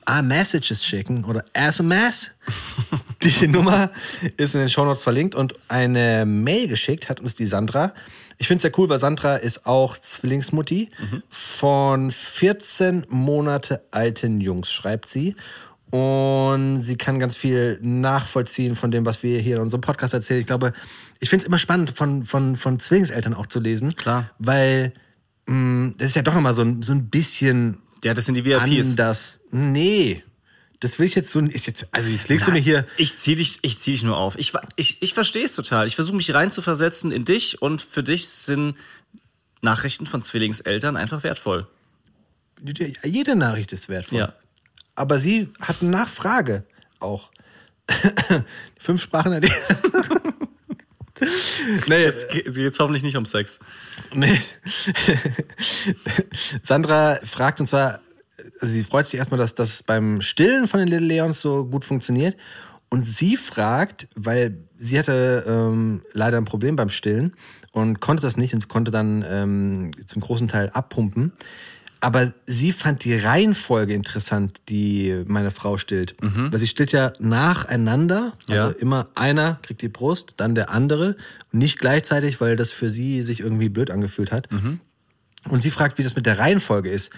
[0.06, 2.32] A-Messages schicken oder SMS.
[3.24, 3.89] Die Nummer
[4.38, 7.93] ist in den Shownotes verlinkt und eine Mail geschickt hat uns die Sandra.
[8.38, 10.89] Ich finde es sehr cool, weil Sandra ist auch Zwillingsmutti
[11.29, 15.36] von 14 Monate alten Jungs, schreibt sie.
[15.91, 20.41] Und sie kann ganz viel nachvollziehen von dem, was wir hier in unserem Podcast erzählen.
[20.41, 20.73] Ich glaube,
[21.19, 23.95] ich finde es immer spannend, von, von, von Zwillingseltern auch zu lesen.
[23.95, 24.31] Klar.
[24.39, 24.91] Weil
[25.45, 28.43] mh, das ist ja doch nochmal so ein, so ein bisschen Ja, das sind die
[28.43, 28.89] VIPs.
[28.91, 29.39] anders.
[29.51, 30.23] Nee.
[30.82, 31.41] Das will ich jetzt so.
[31.41, 32.86] Ich jetzt, also jetzt legst du mir hier.
[32.97, 34.38] Ich zieh dich, ich zieh dich nur auf.
[34.38, 35.88] Ich, ich, ich verstehe es total.
[35.88, 38.76] Ich versuche mich reinzuversetzen in dich und für dich sind
[39.61, 41.67] Nachrichten von Zwillingseltern einfach wertvoll.
[43.03, 44.19] Jede Nachricht ist wertvoll.
[44.19, 44.34] Ja.
[44.95, 46.63] Aber sie hat eine Nachfrage
[46.99, 47.30] auch.
[48.80, 49.53] Fünf Sprachen erleben.
[51.88, 53.59] nee, Jetzt ge- geht's hoffentlich nicht um Sex.
[54.13, 54.39] nee.
[56.63, 57.99] Sandra fragt und zwar,
[58.66, 62.36] sie freut sich erstmal, dass das beim Stillen von den Little Leons so gut funktioniert.
[62.89, 67.34] Und sie fragt, weil sie hatte ähm, leider ein Problem beim Stillen
[67.72, 71.34] und konnte das nicht und konnte dann ähm, zum großen Teil abpumpen.
[72.01, 76.16] Aber sie fand die Reihenfolge interessant, die meine Frau stillt.
[76.51, 78.34] Weil sie stillt ja nacheinander.
[78.47, 78.70] Also Ja.
[78.80, 81.16] immer einer kriegt die Brust, dann der andere.
[81.51, 84.47] Und nicht gleichzeitig, weil das für sie sich irgendwie blöd angefühlt hat.
[85.49, 87.11] Und sie fragt, wie das mit der Reihenfolge ist.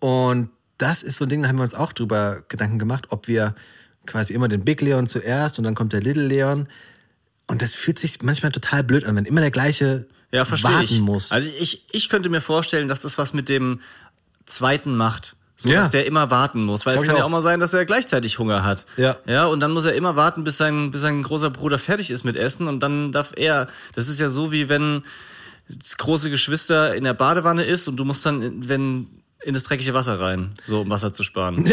[0.00, 3.28] Und das ist so ein Ding, da haben wir uns auch drüber Gedanken gemacht, ob
[3.28, 3.54] wir
[4.06, 6.68] quasi immer den Big Leon zuerst und dann kommt der Little Leon.
[7.46, 11.00] Und das fühlt sich manchmal total blöd an, wenn immer der gleiche Ja, warten ich.
[11.00, 11.30] muss.
[11.32, 13.80] Also ich, ich könnte mir vorstellen, dass das was mit dem
[14.46, 15.36] zweiten macht.
[15.56, 15.82] So, Ja.
[15.82, 16.84] dass der immer warten muss.
[16.84, 17.26] Weil es Glaub ich kann ja auch.
[17.28, 18.86] auch mal sein, dass er gleichzeitig Hunger hat.
[18.96, 19.16] Ja.
[19.26, 22.24] Ja, und dann muss er immer warten, bis sein, bis sein großer Bruder fertig ist
[22.24, 23.68] mit Essen und dann darf er.
[23.94, 25.02] Das ist ja so, wie wenn
[25.68, 29.06] das große Geschwister in der Badewanne ist und du musst dann, wenn,
[29.42, 31.70] in das dreckige Wasser rein, so um Wasser zu sparen.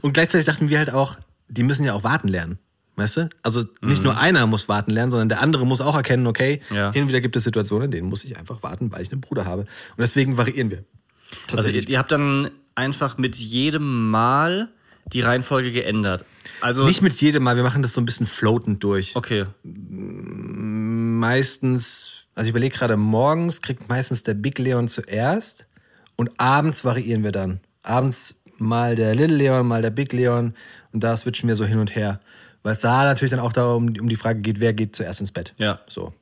[0.00, 1.16] Und gleichzeitig dachten wir halt auch,
[1.48, 2.58] die müssen ja auch warten lernen.
[2.96, 3.28] Weißt du?
[3.42, 6.76] Also nicht nur einer muss warten lernen, sondern der andere muss auch erkennen, okay, Mhm.
[6.76, 6.92] Ja.
[6.92, 9.20] hin und wieder gibt es Situationen, in denen muss ich einfach warten, weil ich einen
[9.22, 9.62] Bruder habe.
[9.62, 10.84] Und deswegen variieren wir.
[11.52, 14.68] Also ihr, ihr habt dann einfach mit jedem Mal
[15.06, 16.24] die Reihenfolge geändert.
[16.60, 19.16] Also Nicht mit jedem Mal, wir machen das so ein bisschen floatend durch.
[19.16, 19.46] okay.
[20.90, 25.66] Meistens, also ich überlege gerade, morgens kriegt meistens der Big Leon zuerst
[26.20, 27.60] und abends variieren wir dann.
[27.82, 30.52] Abends mal der Little Leon, mal der Big Leon
[30.92, 32.20] und da switchen wir so hin und her.
[32.62, 35.32] Weil es da natürlich dann auch darum um die Frage geht, wer geht zuerst ins
[35.32, 35.54] Bett.
[35.56, 35.80] Ja.
[35.86, 36.12] So.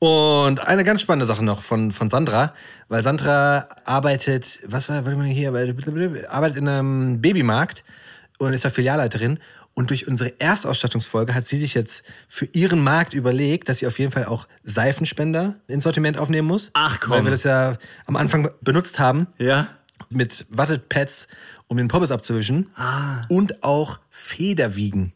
[0.00, 2.54] Und eine ganz spannende Sache noch von, von Sandra,
[2.88, 7.84] weil Sandra arbeitet, was war, warte mal hier, arbeitet in einem Babymarkt
[8.38, 9.38] und ist da Filialleiterin.
[9.80, 13.98] Und durch unsere Erstausstattungsfolge hat sie sich jetzt für ihren Markt überlegt, dass sie auf
[13.98, 16.70] jeden Fall auch Seifenspender ins Sortiment aufnehmen muss.
[16.74, 17.12] Ach, komm.
[17.12, 19.68] Weil wir das ja am Anfang benutzt haben Ja.
[20.10, 21.28] mit Wattepads,
[21.66, 22.68] um den Pommes abzuwischen.
[22.76, 23.22] Ah.
[23.28, 25.12] Und auch Federwiegen.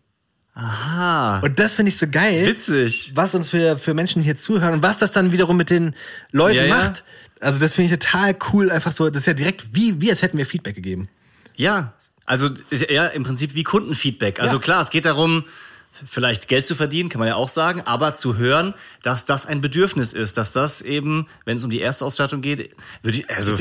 [0.54, 1.40] Aha.
[1.40, 2.46] Und das finde ich so geil.
[2.46, 3.12] Witzig.
[3.14, 5.94] Was uns für, für Menschen hier zuhören und was das dann wiederum mit den
[6.30, 6.74] Leuten Ja, ja.
[6.76, 7.04] macht.
[7.40, 8.70] Also das finde ich total cool.
[8.70, 11.08] Einfach so, das ist ja direkt wie, wie als hätten wir Feedback gegeben.
[11.56, 11.92] Ja,
[12.26, 12.48] also
[12.88, 14.40] ja im Prinzip wie Kundenfeedback.
[14.40, 14.62] Also Ja.
[14.62, 15.44] klar, es geht darum,
[16.06, 19.60] vielleicht Geld zu verdienen, kann man ja auch sagen, aber zu hören, dass das ein
[19.60, 22.70] Bedürfnis ist, dass das eben, wenn es um die Erstausstattung geht,
[23.02, 23.54] würde ich, also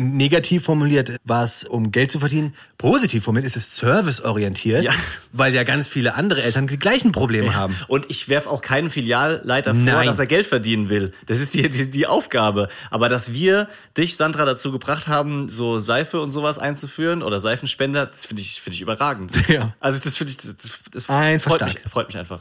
[0.00, 2.54] Negativ formuliert war es, um Geld zu verdienen.
[2.78, 4.92] Positiv formuliert ist es serviceorientiert, Ja.
[5.32, 7.76] weil ja ganz viele andere Eltern die gleichen Probleme haben.
[7.88, 10.06] Und ich werf auch keinen Filialleiter vor, Nein.
[10.06, 11.12] dass er Geld verdienen will.
[11.26, 12.68] Das ist die, die, die Aufgabe.
[12.90, 18.06] Aber dass wir dich, Sandra, dazu gebracht haben, so Seife und sowas einzuführen oder Seifenspender,
[18.06, 19.32] das finde ich, finde ich überragend.
[19.52, 19.74] Ja.
[19.80, 20.56] Also das finde ich, das,
[20.90, 22.40] das Einfach freut, mich, freut mich einfach.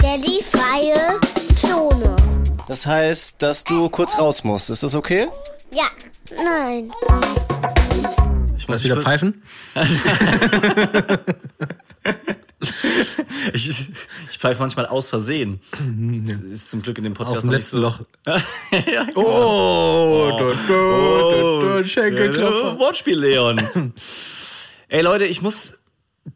[0.00, 1.18] Daddy freie
[1.56, 2.16] Zone.
[2.68, 4.70] Das heißt, dass du kurz raus musst.
[4.70, 5.28] Ist das okay?
[5.72, 5.86] Ja,
[6.34, 6.92] nein.
[8.56, 9.42] Ich Muss wieder kurz- pfeifen?
[13.52, 15.60] Ich, ich pfeife manchmal aus Versehen.
[16.26, 17.94] Das ist zum Glück in dem Podcast Auf dem noch letzten nicht
[18.26, 18.26] so.
[18.26, 18.26] Loch.
[18.92, 19.20] ja, genau.
[19.20, 22.72] Oh, du, du, du, du, Schenkelklopfer.
[22.72, 23.92] Ja, Wortspiel, Leon.
[24.88, 25.74] Ey, Leute, ich muss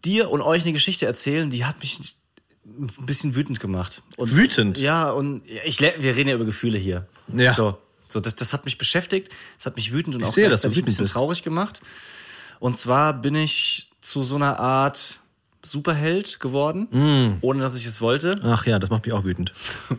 [0.05, 1.99] dir und euch eine Geschichte erzählen, die hat mich
[2.65, 4.03] ein bisschen wütend gemacht.
[4.17, 4.79] Und, Wütend?
[4.79, 7.07] Ja, und ich, wir reden ja über Gefühle hier.
[7.35, 7.55] Ja.
[7.55, 7.77] So,
[8.09, 10.79] so das, das hat mich beschäftigt, das hat mich wütend und Ich auch sehe, gleichzeitig
[10.79, 11.15] ein bisschen bist.
[11.15, 11.83] traurig gemacht.
[12.61, 15.19] Und zwar bin ich zu so einer Art
[15.65, 17.39] Superheld geworden, Mm.
[17.41, 18.37] ohne dass ich es wollte.
[18.43, 19.53] Ach ja, das macht mich auch wütend.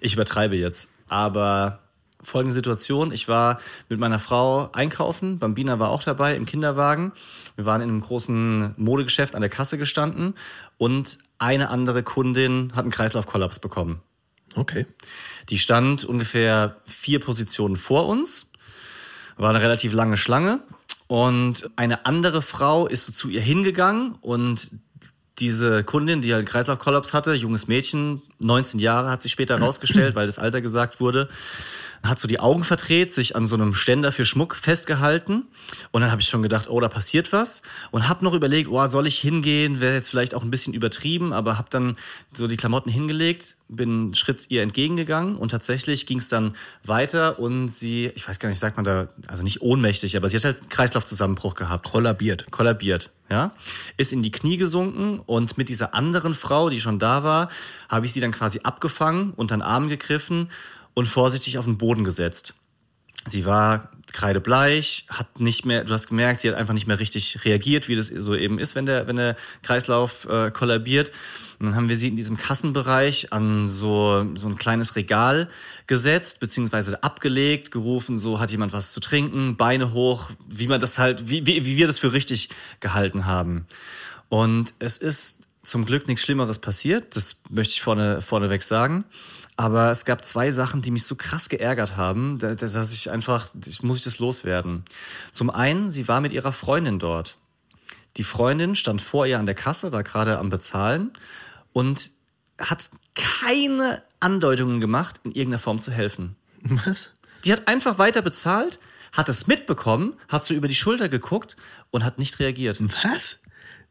[0.00, 1.80] Ich übertreibe jetzt, aber
[2.22, 3.12] folgende Situation.
[3.12, 5.38] Ich war mit meiner Frau einkaufen.
[5.38, 7.12] Bambina war auch dabei im Kinderwagen.
[7.56, 10.34] Wir waren in einem großen Modegeschäft an der Kasse gestanden
[10.78, 14.00] und eine andere Kundin hat einen Kreislaufkollaps bekommen.
[14.54, 14.86] Okay.
[15.50, 18.50] Die stand ungefähr vier Positionen vor uns.
[19.36, 20.60] War eine relativ lange Schlange.
[21.06, 24.72] Und eine andere Frau ist so zu ihr hingegangen und
[25.38, 30.14] diese Kundin, die halt einen Kreislaufkollaps hatte, junges Mädchen, 19 Jahre, hat sich später herausgestellt,
[30.16, 31.28] weil das Alter gesagt wurde,
[32.02, 35.46] hat so die Augen verdreht, sich an so einem Ständer für Schmuck festgehalten.
[35.90, 37.62] Und dann habe ich schon gedacht, oh, da passiert was.
[37.90, 39.80] Und habe noch überlegt, oh, soll ich hingehen?
[39.80, 41.96] Wäre jetzt vielleicht auch ein bisschen übertrieben, aber habe dann
[42.32, 47.38] so die Klamotten hingelegt, bin einen Schritt ihr entgegengegangen und tatsächlich ging es dann weiter
[47.38, 50.44] und sie, ich weiß gar nicht, sagt man da, also nicht ohnmächtig, aber sie hat
[50.44, 51.90] halt einen Kreislaufzusammenbruch gehabt.
[51.90, 52.50] Kollabiert.
[52.50, 53.52] Kollabiert, ja.
[53.96, 57.50] Ist in die Knie gesunken und mit dieser anderen Frau, die schon da war,
[57.88, 60.48] habe ich sie dann quasi abgefangen, unter den Arm gegriffen
[60.94, 62.54] und vorsichtig auf den Boden gesetzt.
[63.26, 67.44] Sie war kreidebleich, hat nicht mehr, du hast gemerkt, sie hat einfach nicht mehr richtig
[67.44, 71.10] reagiert, wie das so eben ist, wenn der, wenn der Kreislauf äh, kollabiert.
[71.58, 75.50] Und dann haben wir sie in diesem Kassenbereich an so, so ein kleines Regal
[75.86, 80.98] gesetzt, beziehungsweise abgelegt, gerufen, so hat jemand was zu trinken, Beine hoch, wie man das
[80.98, 82.48] halt, wie, wie, wie wir das für richtig
[82.80, 83.66] gehalten haben.
[84.28, 89.04] Und es ist zum Glück nichts Schlimmeres passiert, das möchte ich vorne, vorneweg sagen.
[89.60, 93.10] Aber es gab zwei Sachen, die mich so krass geärgert haben, da- da- dass ich
[93.10, 94.84] einfach, ich, muss ich das loswerden.
[95.32, 97.38] Zum einen, sie war mit ihrer Freundin dort.
[98.16, 101.10] Die Freundin stand vor ihr an der Kasse, war gerade am Bezahlen
[101.72, 102.10] und
[102.60, 106.36] hat keine Andeutungen gemacht, in irgendeiner Form zu helfen.
[106.62, 107.10] Was?
[107.44, 108.78] Die hat einfach weiter bezahlt,
[109.12, 111.56] hat es mitbekommen, hat so über die Schulter geguckt
[111.90, 112.78] und hat nicht reagiert.
[113.02, 113.38] Was?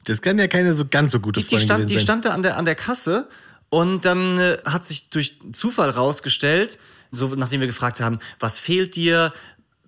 [0.06, 2.30] Das kann ja keine so ganz so gute Die, die, Freundin stand, die stand da
[2.30, 3.28] an der, an der Kasse
[3.70, 6.78] und dann äh, hat sich durch Zufall rausgestellt,
[7.12, 9.34] so nachdem wir gefragt haben, was fehlt dir?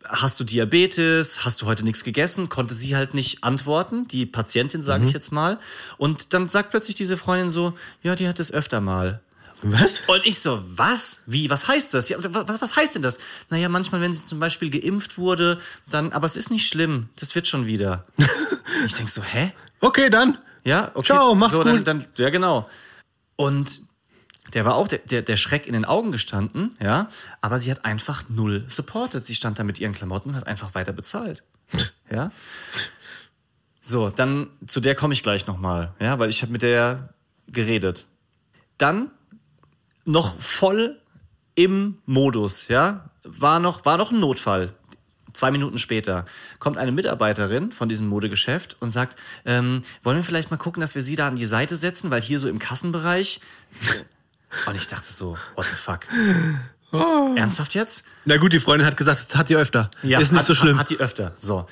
[0.05, 1.43] Hast du Diabetes?
[1.45, 2.49] Hast du heute nichts gegessen?
[2.49, 5.07] Konnte sie halt nicht antworten, die Patientin, sage Mhm.
[5.07, 5.59] ich jetzt mal.
[5.97, 9.21] Und dann sagt plötzlich diese Freundin so, ja, die hat es öfter mal.
[9.61, 10.01] Was?
[10.07, 11.21] Und ich so, was?
[11.25, 11.49] Wie?
[11.49, 12.07] Was heißt das?
[12.07, 13.19] Ja, was, was heißt denn das?
[13.49, 15.59] Naja, manchmal, wenn sie zum Beispiel geimpft wurde,
[15.89, 18.05] dann, aber es ist nicht schlimm, das wird schon wieder.
[18.85, 19.51] ich denk so, hä?
[19.81, 20.37] Okay, dann.
[20.63, 21.07] Ja, okay.
[21.07, 21.87] Ciao, macht's so, Dann, gut.
[21.87, 22.69] dann, ja, genau.
[23.39, 23.83] Und
[24.53, 27.07] der war auch der, der, der Schreck in den Augen gestanden, ja,
[27.39, 29.25] aber sie hat einfach null supported.
[29.25, 31.45] Sie stand da mit ihren Klamotten und hat einfach weiter bezahlt.
[32.11, 32.31] ja.
[33.79, 37.13] So, dann zu der komme ich gleich nochmal, ja, weil ich habe mit der
[37.47, 38.07] geredet.
[38.77, 39.09] Dann
[40.03, 40.99] noch voll
[41.55, 44.75] im Modus, ja, war noch, war noch ein Notfall.
[45.33, 46.25] Zwei Minuten später
[46.59, 50.95] kommt eine Mitarbeiterin von diesem Modegeschäft und sagt, ähm, wollen wir vielleicht mal gucken, dass
[50.95, 53.41] wir sie da an die Seite setzen, weil hier so im Kassenbereich.
[54.65, 55.99] Und ich dachte so, what the fuck?
[56.91, 58.03] Ernsthaft jetzt?
[58.25, 59.91] Na gut, die Freundin hat gesagt, das hat die öfter.
[60.19, 60.77] ist nicht hat, so schlimm.
[60.77, 61.33] Hat, hat die öfter.
[61.35, 61.67] So.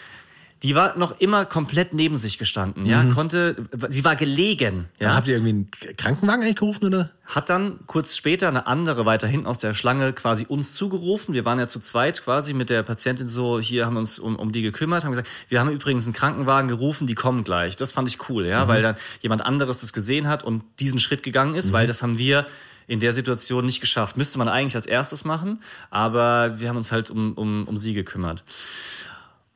[0.63, 3.55] Die war noch immer komplett neben sich gestanden, ja, konnte,
[3.89, 5.13] sie war gelegen, ja.
[5.13, 5.49] Habt ihr irgendwie
[5.85, 7.11] einen Krankenwagen eigentlich gerufen, oder?
[7.27, 11.33] hat dann kurz später eine andere weiter hinten aus der Schlange quasi uns zugerufen.
[11.33, 14.37] Wir waren ja zu zweit quasi mit der Patientin so, hier haben wir uns um,
[14.37, 17.75] um die gekümmert, haben gesagt, wir haben übrigens einen Krankenwagen gerufen, die kommen gleich.
[17.75, 21.21] Das fand ich cool, ja, weil dann jemand anderes das gesehen hat und diesen Schritt
[21.21, 22.47] gegangen ist, weil das haben wir
[22.87, 24.15] in der Situation nicht geschafft.
[24.15, 27.93] Müsste man eigentlich als erstes machen, aber wir haben uns halt um, um, um sie
[27.93, 28.45] gekümmert.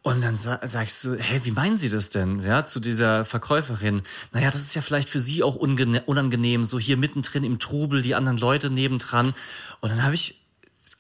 [0.04, 2.40] Und dann sa sag ich so, hä, wie meinen Sie das denn?
[2.40, 4.02] Ja, zu dieser Verkäuferin.
[4.32, 8.16] Naja, das ist ja vielleicht für Sie auch unangenehm, so hier mittendrin im Trubel, die
[8.16, 9.36] anderen Leute nebendran.
[9.80, 10.42] Und dann habe ich,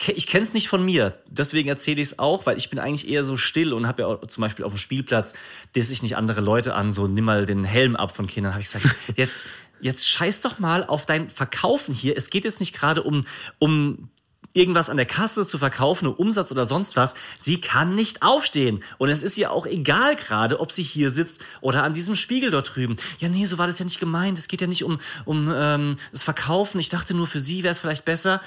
[0.08, 3.10] ich kenne es nicht von mir, deswegen erzähle ich es auch, weil ich bin eigentlich
[3.10, 5.34] eher so still und habe ja auch zum Beispiel auf dem Spielplatz,
[5.74, 8.54] disse ich nicht andere Leute an, so nimm mal den Helm ab von Kindern.
[8.54, 9.46] Habe ich gesagt, jetzt,
[9.80, 12.16] jetzt scheiß doch mal auf dein Verkaufen hier.
[12.16, 13.26] Es geht jetzt nicht gerade um,
[13.58, 14.12] um
[14.54, 17.14] irgendwas an der Kasse zu verkaufen, einen Umsatz oder sonst was.
[17.38, 18.84] Sie kann nicht aufstehen.
[18.98, 22.52] Und es ist ihr auch egal gerade, ob sie hier sitzt oder an diesem Spiegel
[22.52, 22.98] dort drüben.
[23.20, 24.38] Ja, nee, so war das ja nicht gemeint.
[24.38, 26.80] Es geht ja nicht um, um ähm, das Verkaufen.
[26.80, 28.42] Ich dachte nur, für sie wäre es vielleicht besser.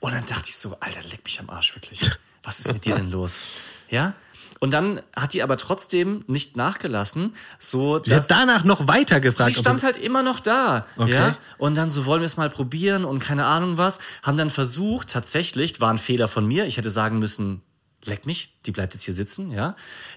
[0.00, 2.10] Und dann dachte ich so, Alter, leck mich am Arsch wirklich.
[2.42, 3.42] Was ist mit dir denn los?
[3.90, 4.14] Ja?
[4.60, 9.54] Und dann hat die aber trotzdem nicht nachgelassen, so Sie hat danach noch weiter gefragt.
[9.54, 10.86] Sie stand halt immer noch da.
[10.96, 11.14] Okay.
[11.14, 11.38] Ja?
[11.56, 14.00] Und dann so, wollen wir es mal probieren und keine Ahnung was.
[14.22, 16.66] Haben dann versucht, tatsächlich, war ein Fehler von mir.
[16.66, 17.62] Ich hätte sagen müssen,
[18.04, 19.76] leck mich, die bleibt jetzt hier sitzen, ja.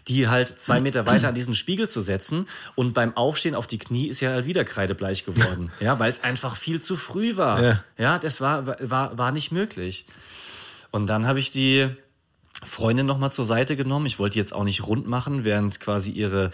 [0.09, 3.77] Die halt zwei Meter weiter an diesen Spiegel zu setzen und beim Aufstehen auf die
[3.77, 7.63] Knie ist ja halt wieder kreidebleich geworden, ja, weil es einfach viel zu früh war.
[7.63, 7.83] Ja.
[7.97, 10.05] ja, das war, war, war nicht möglich.
[10.91, 11.89] Und dann habe ich die
[12.65, 14.05] Freundin noch mal zur Seite genommen.
[14.05, 16.51] Ich wollte jetzt auch nicht rund machen, während quasi ihre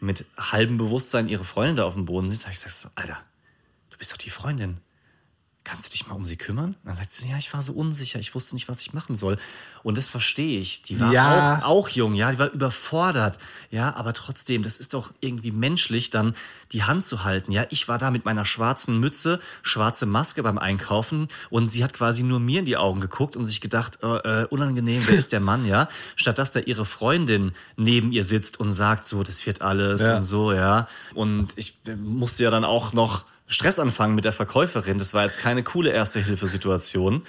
[0.00, 2.44] mit halbem Bewusstsein ihre Freundin da auf dem Boden sitzt.
[2.44, 3.18] Habe ich gesagt, Alter,
[3.90, 4.78] du bist doch die Freundin.
[5.62, 6.74] Kannst du dich mal um sie kümmern?
[6.84, 9.36] Dann sagt sie, ja, ich war so unsicher, ich wusste nicht, was ich machen soll.
[9.82, 10.82] Und das verstehe ich.
[10.82, 11.58] Die war Ja.
[11.58, 13.38] auch, auch jung, ja, die war überfordert.
[13.70, 16.34] Ja, aber trotzdem, das ist doch irgendwie menschlich, dann
[16.72, 17.52] die Hand zu halten.
[17.52, 21.92] Ja, ich war da mit meiner schwarzen Mütze, schwarze Maske beim Einkaufen und sie hat
[21.92, 25.32] quasi nur mir in die Augen geguckt und sich gedacht, äh, äh, unangenehm, wer ist
[25.32, 25.88] der Mann, ja?
[26.16, 30.16] Statt dass da ihre Freundin neben ihr sitzt und sagt so, das wird alles Ja.
[30.16, 30.88] und so, ja.
[31.14, 34.98] Und ich musste ja dann auch noch Stress anfangen mit der Verkäuferin.
[34.98, 37.22] Das war jetzt keine coole Erste-Hilfe-Situation.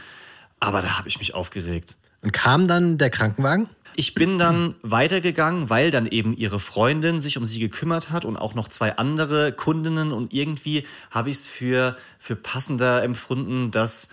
[0.59, 1.97] Aber da habe ich mich aufgeregt.
[2.21, 3.67] Und kam dann der Krankenwagen?
[3.95, 8.37] Ich bin dann weitergegangen, weil dann eben ihre Freundin sich um sie gekümmert hat und
[8.37, 14.07] auch noch zwei andere Kundinnen und irgendwie habe ich es für, für passender empfunden, dass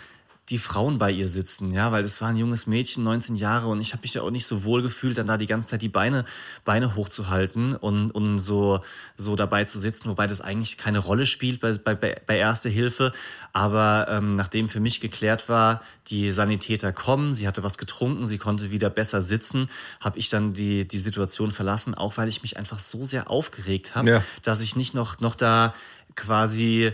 [0.51, 3.81] die Frauen bei ihr sitzen, ja, weil das war ein junges Mädchen, 19 Jahre und
[3.83, 5.91] ich habe mich ja auch nicht so wohl gefühlt, dann da die ganze Zeit die
[5.91, 6.25] Beine,
[6.65, 8.81] Beine hochzuhalten und, und so,
[9.17, 11.95] so dabei zu sitzen, wobei das eigentlich keine Rolle spielt bei, bei,
[12.27, 13.13] bei Erste Hilfe.
[13.53, 18.39] Aber ähm, nachdem für mich geklärt war, die Sanitäter kommen, sie hatte was getrunken, sie
[18.39, 19.69] konnte wieder besser sitzen,
[20.01, 23.95] habe ich dann die, die Situation verlassen, auch weil ich mich einfach so sehr aufgeregt
[23.95, 24.25] habe, Ja.
[24.43, 25.75] dass ich nicht noch, noch da
[26.15, 26.93] quasi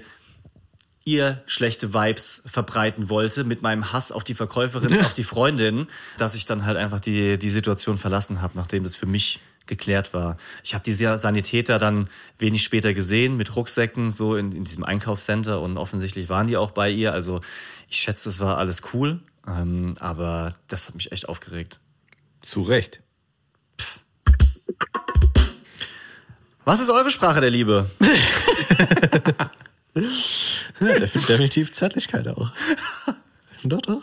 [1.05, 5.87] ihr schlechte Vibes verbreiten wollte mit meinem Hass auf die Verkäuferin, auf die Freundin,
[6.17, 10.13] dass ich dann halt einfach die, die Situation verlassen habe, nachdem das für mich geklärt
[10.13, 10.37] war.
[10.63, 15.61] Ich habe die Sanitäter dann wenig später gesehen mit Rucksäcken so in, in diesem Einkaufscenter
[15.61, 17.13] und offensichtlich waren die auch bei ihr.
[17.13, 17.41] Also
[17.89, 21.81] ich schätze, es war alles cool, ähm, aber das hat mich echt aufgeregt.
[22.43, 23.01] Zu Recht.
[26.67, 27.91] Was ist eure Sprache der Liebe?
[29.95, 32.51] Ja, def- definitiv Zärtlichkeit auch.
[33.65, 34.03] Doch, doch.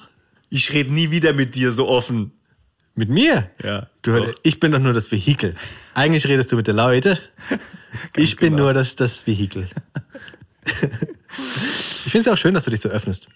[0.50, 2.32] Ich rede nie wieder mit dir so offen.
[2.96, 3.50] Mit mir?
[3.64, 5.56] Ja, Du, ich bin doch nur das Vehikel.
[5.94, 7.18] Eigentlich redest du mit den Leuten.
[8.16, 8.64] Ich bin genau.
[8.66, 9.68] nur das, das Vehikel.
[10.66, 13.28] ich finde es auch schön, dass du dich so öffnest.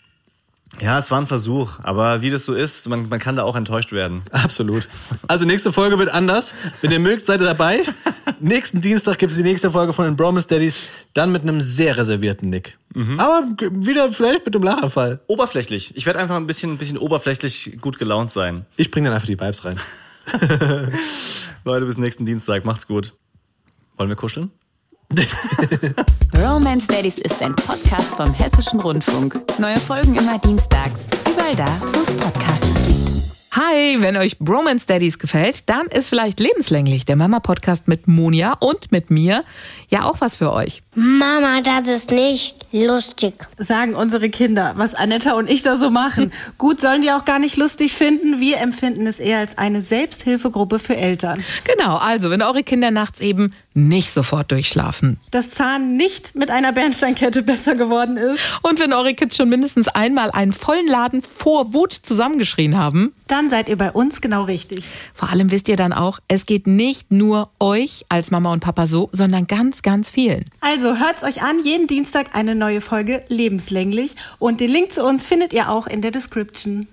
[0.82, 3.56] Ja, es war ein Versuch, aber wie das so ist, man, man kann da auch
[3.56, 4.24] enttäuscht werden.
[4.32, 4.88] Absolut.
[5.28, 6.54] Also nächste Folge wird anders.
[6.82, 7.82] Wenn ihr mögt, seid ihr dabei.
[8.40, 10.90] Nächsten Dienstag gibt es die nächste Folge von den Bromance Daddies.
[11.14, 12.78] Dann mit einem sehr reservierten Nick.
[13.18, 15.22] Aber wieder vielleicht mit einem Lacherfall.
[15.28, 15.96] Oberflächlich.
[15.96, 18.66] Ich werde einfach ein bisschen, ein bisschen oberflächlich gut gelaunt sein.
[18.78, 19.80] Ich bringe dann einfach die Vibes rein.
[21.66, 22.66] Leute, bis nächsten Dienstag.
[22.66, 23.14] Macht's gut.
[23.98, 24.52] Wollen wir kuscheln?
[26.38, 29.40] Romance Daddies ist ein Podcast vom Hessischen Rundfunk.
[29.60, 31.08] Neue Folgen immer dienstags.
[31.32, 32.96] Überall da, wo es Podcasts gibt.
[33.56, 38.92] Hi, wenn euch Bromance Daddies gefällt, dann ist vielleicht lebenslänglich der Mama-Podcast mit Monja und
[38.92, 39.46] mit mir
[39.90, 40.84] ja auch was für euch.
[40.94, 43.34] Mama, das ist nicht lustig.
[43.56, 46.34] sagen unsere Kinder, was Anetta und ich da so machen.
[46.58, 48.42] Gut, sollen die auch gar nicht lustig finden.
[48.42, 51.42] Wir empfinden es eher als eine Selbsthilfegruppe für Eltern.
[51.64, 55.20] Genau, also wenn eure Kinder nachts eben nicht sofort durchschlafen.
[55.32, 59.88] Das Zahn nicht mit einer Bernsteinkette besser geworden ist, Und wenn eure Kids schon mindestens
[59.90, 63.14] einmal einen vollen Laden vor Wut zusammengeschrien haben.
[63.28, 64.84] dann seid ihr bei uns genau richtig.
[65.14, 68.88] Vor allem wisst ihr dann auch, es geht nicht nur euch als Mama und Papa
[68.88, 70.46] so, sondern ganz, ganz vielen.
[70.62, 75.26] Also hört's euch an, jeden Dienstag eine neue Folge lebenslänglich und den Link zu uns
[75.26, 76.88] findet ihr auch in der Description.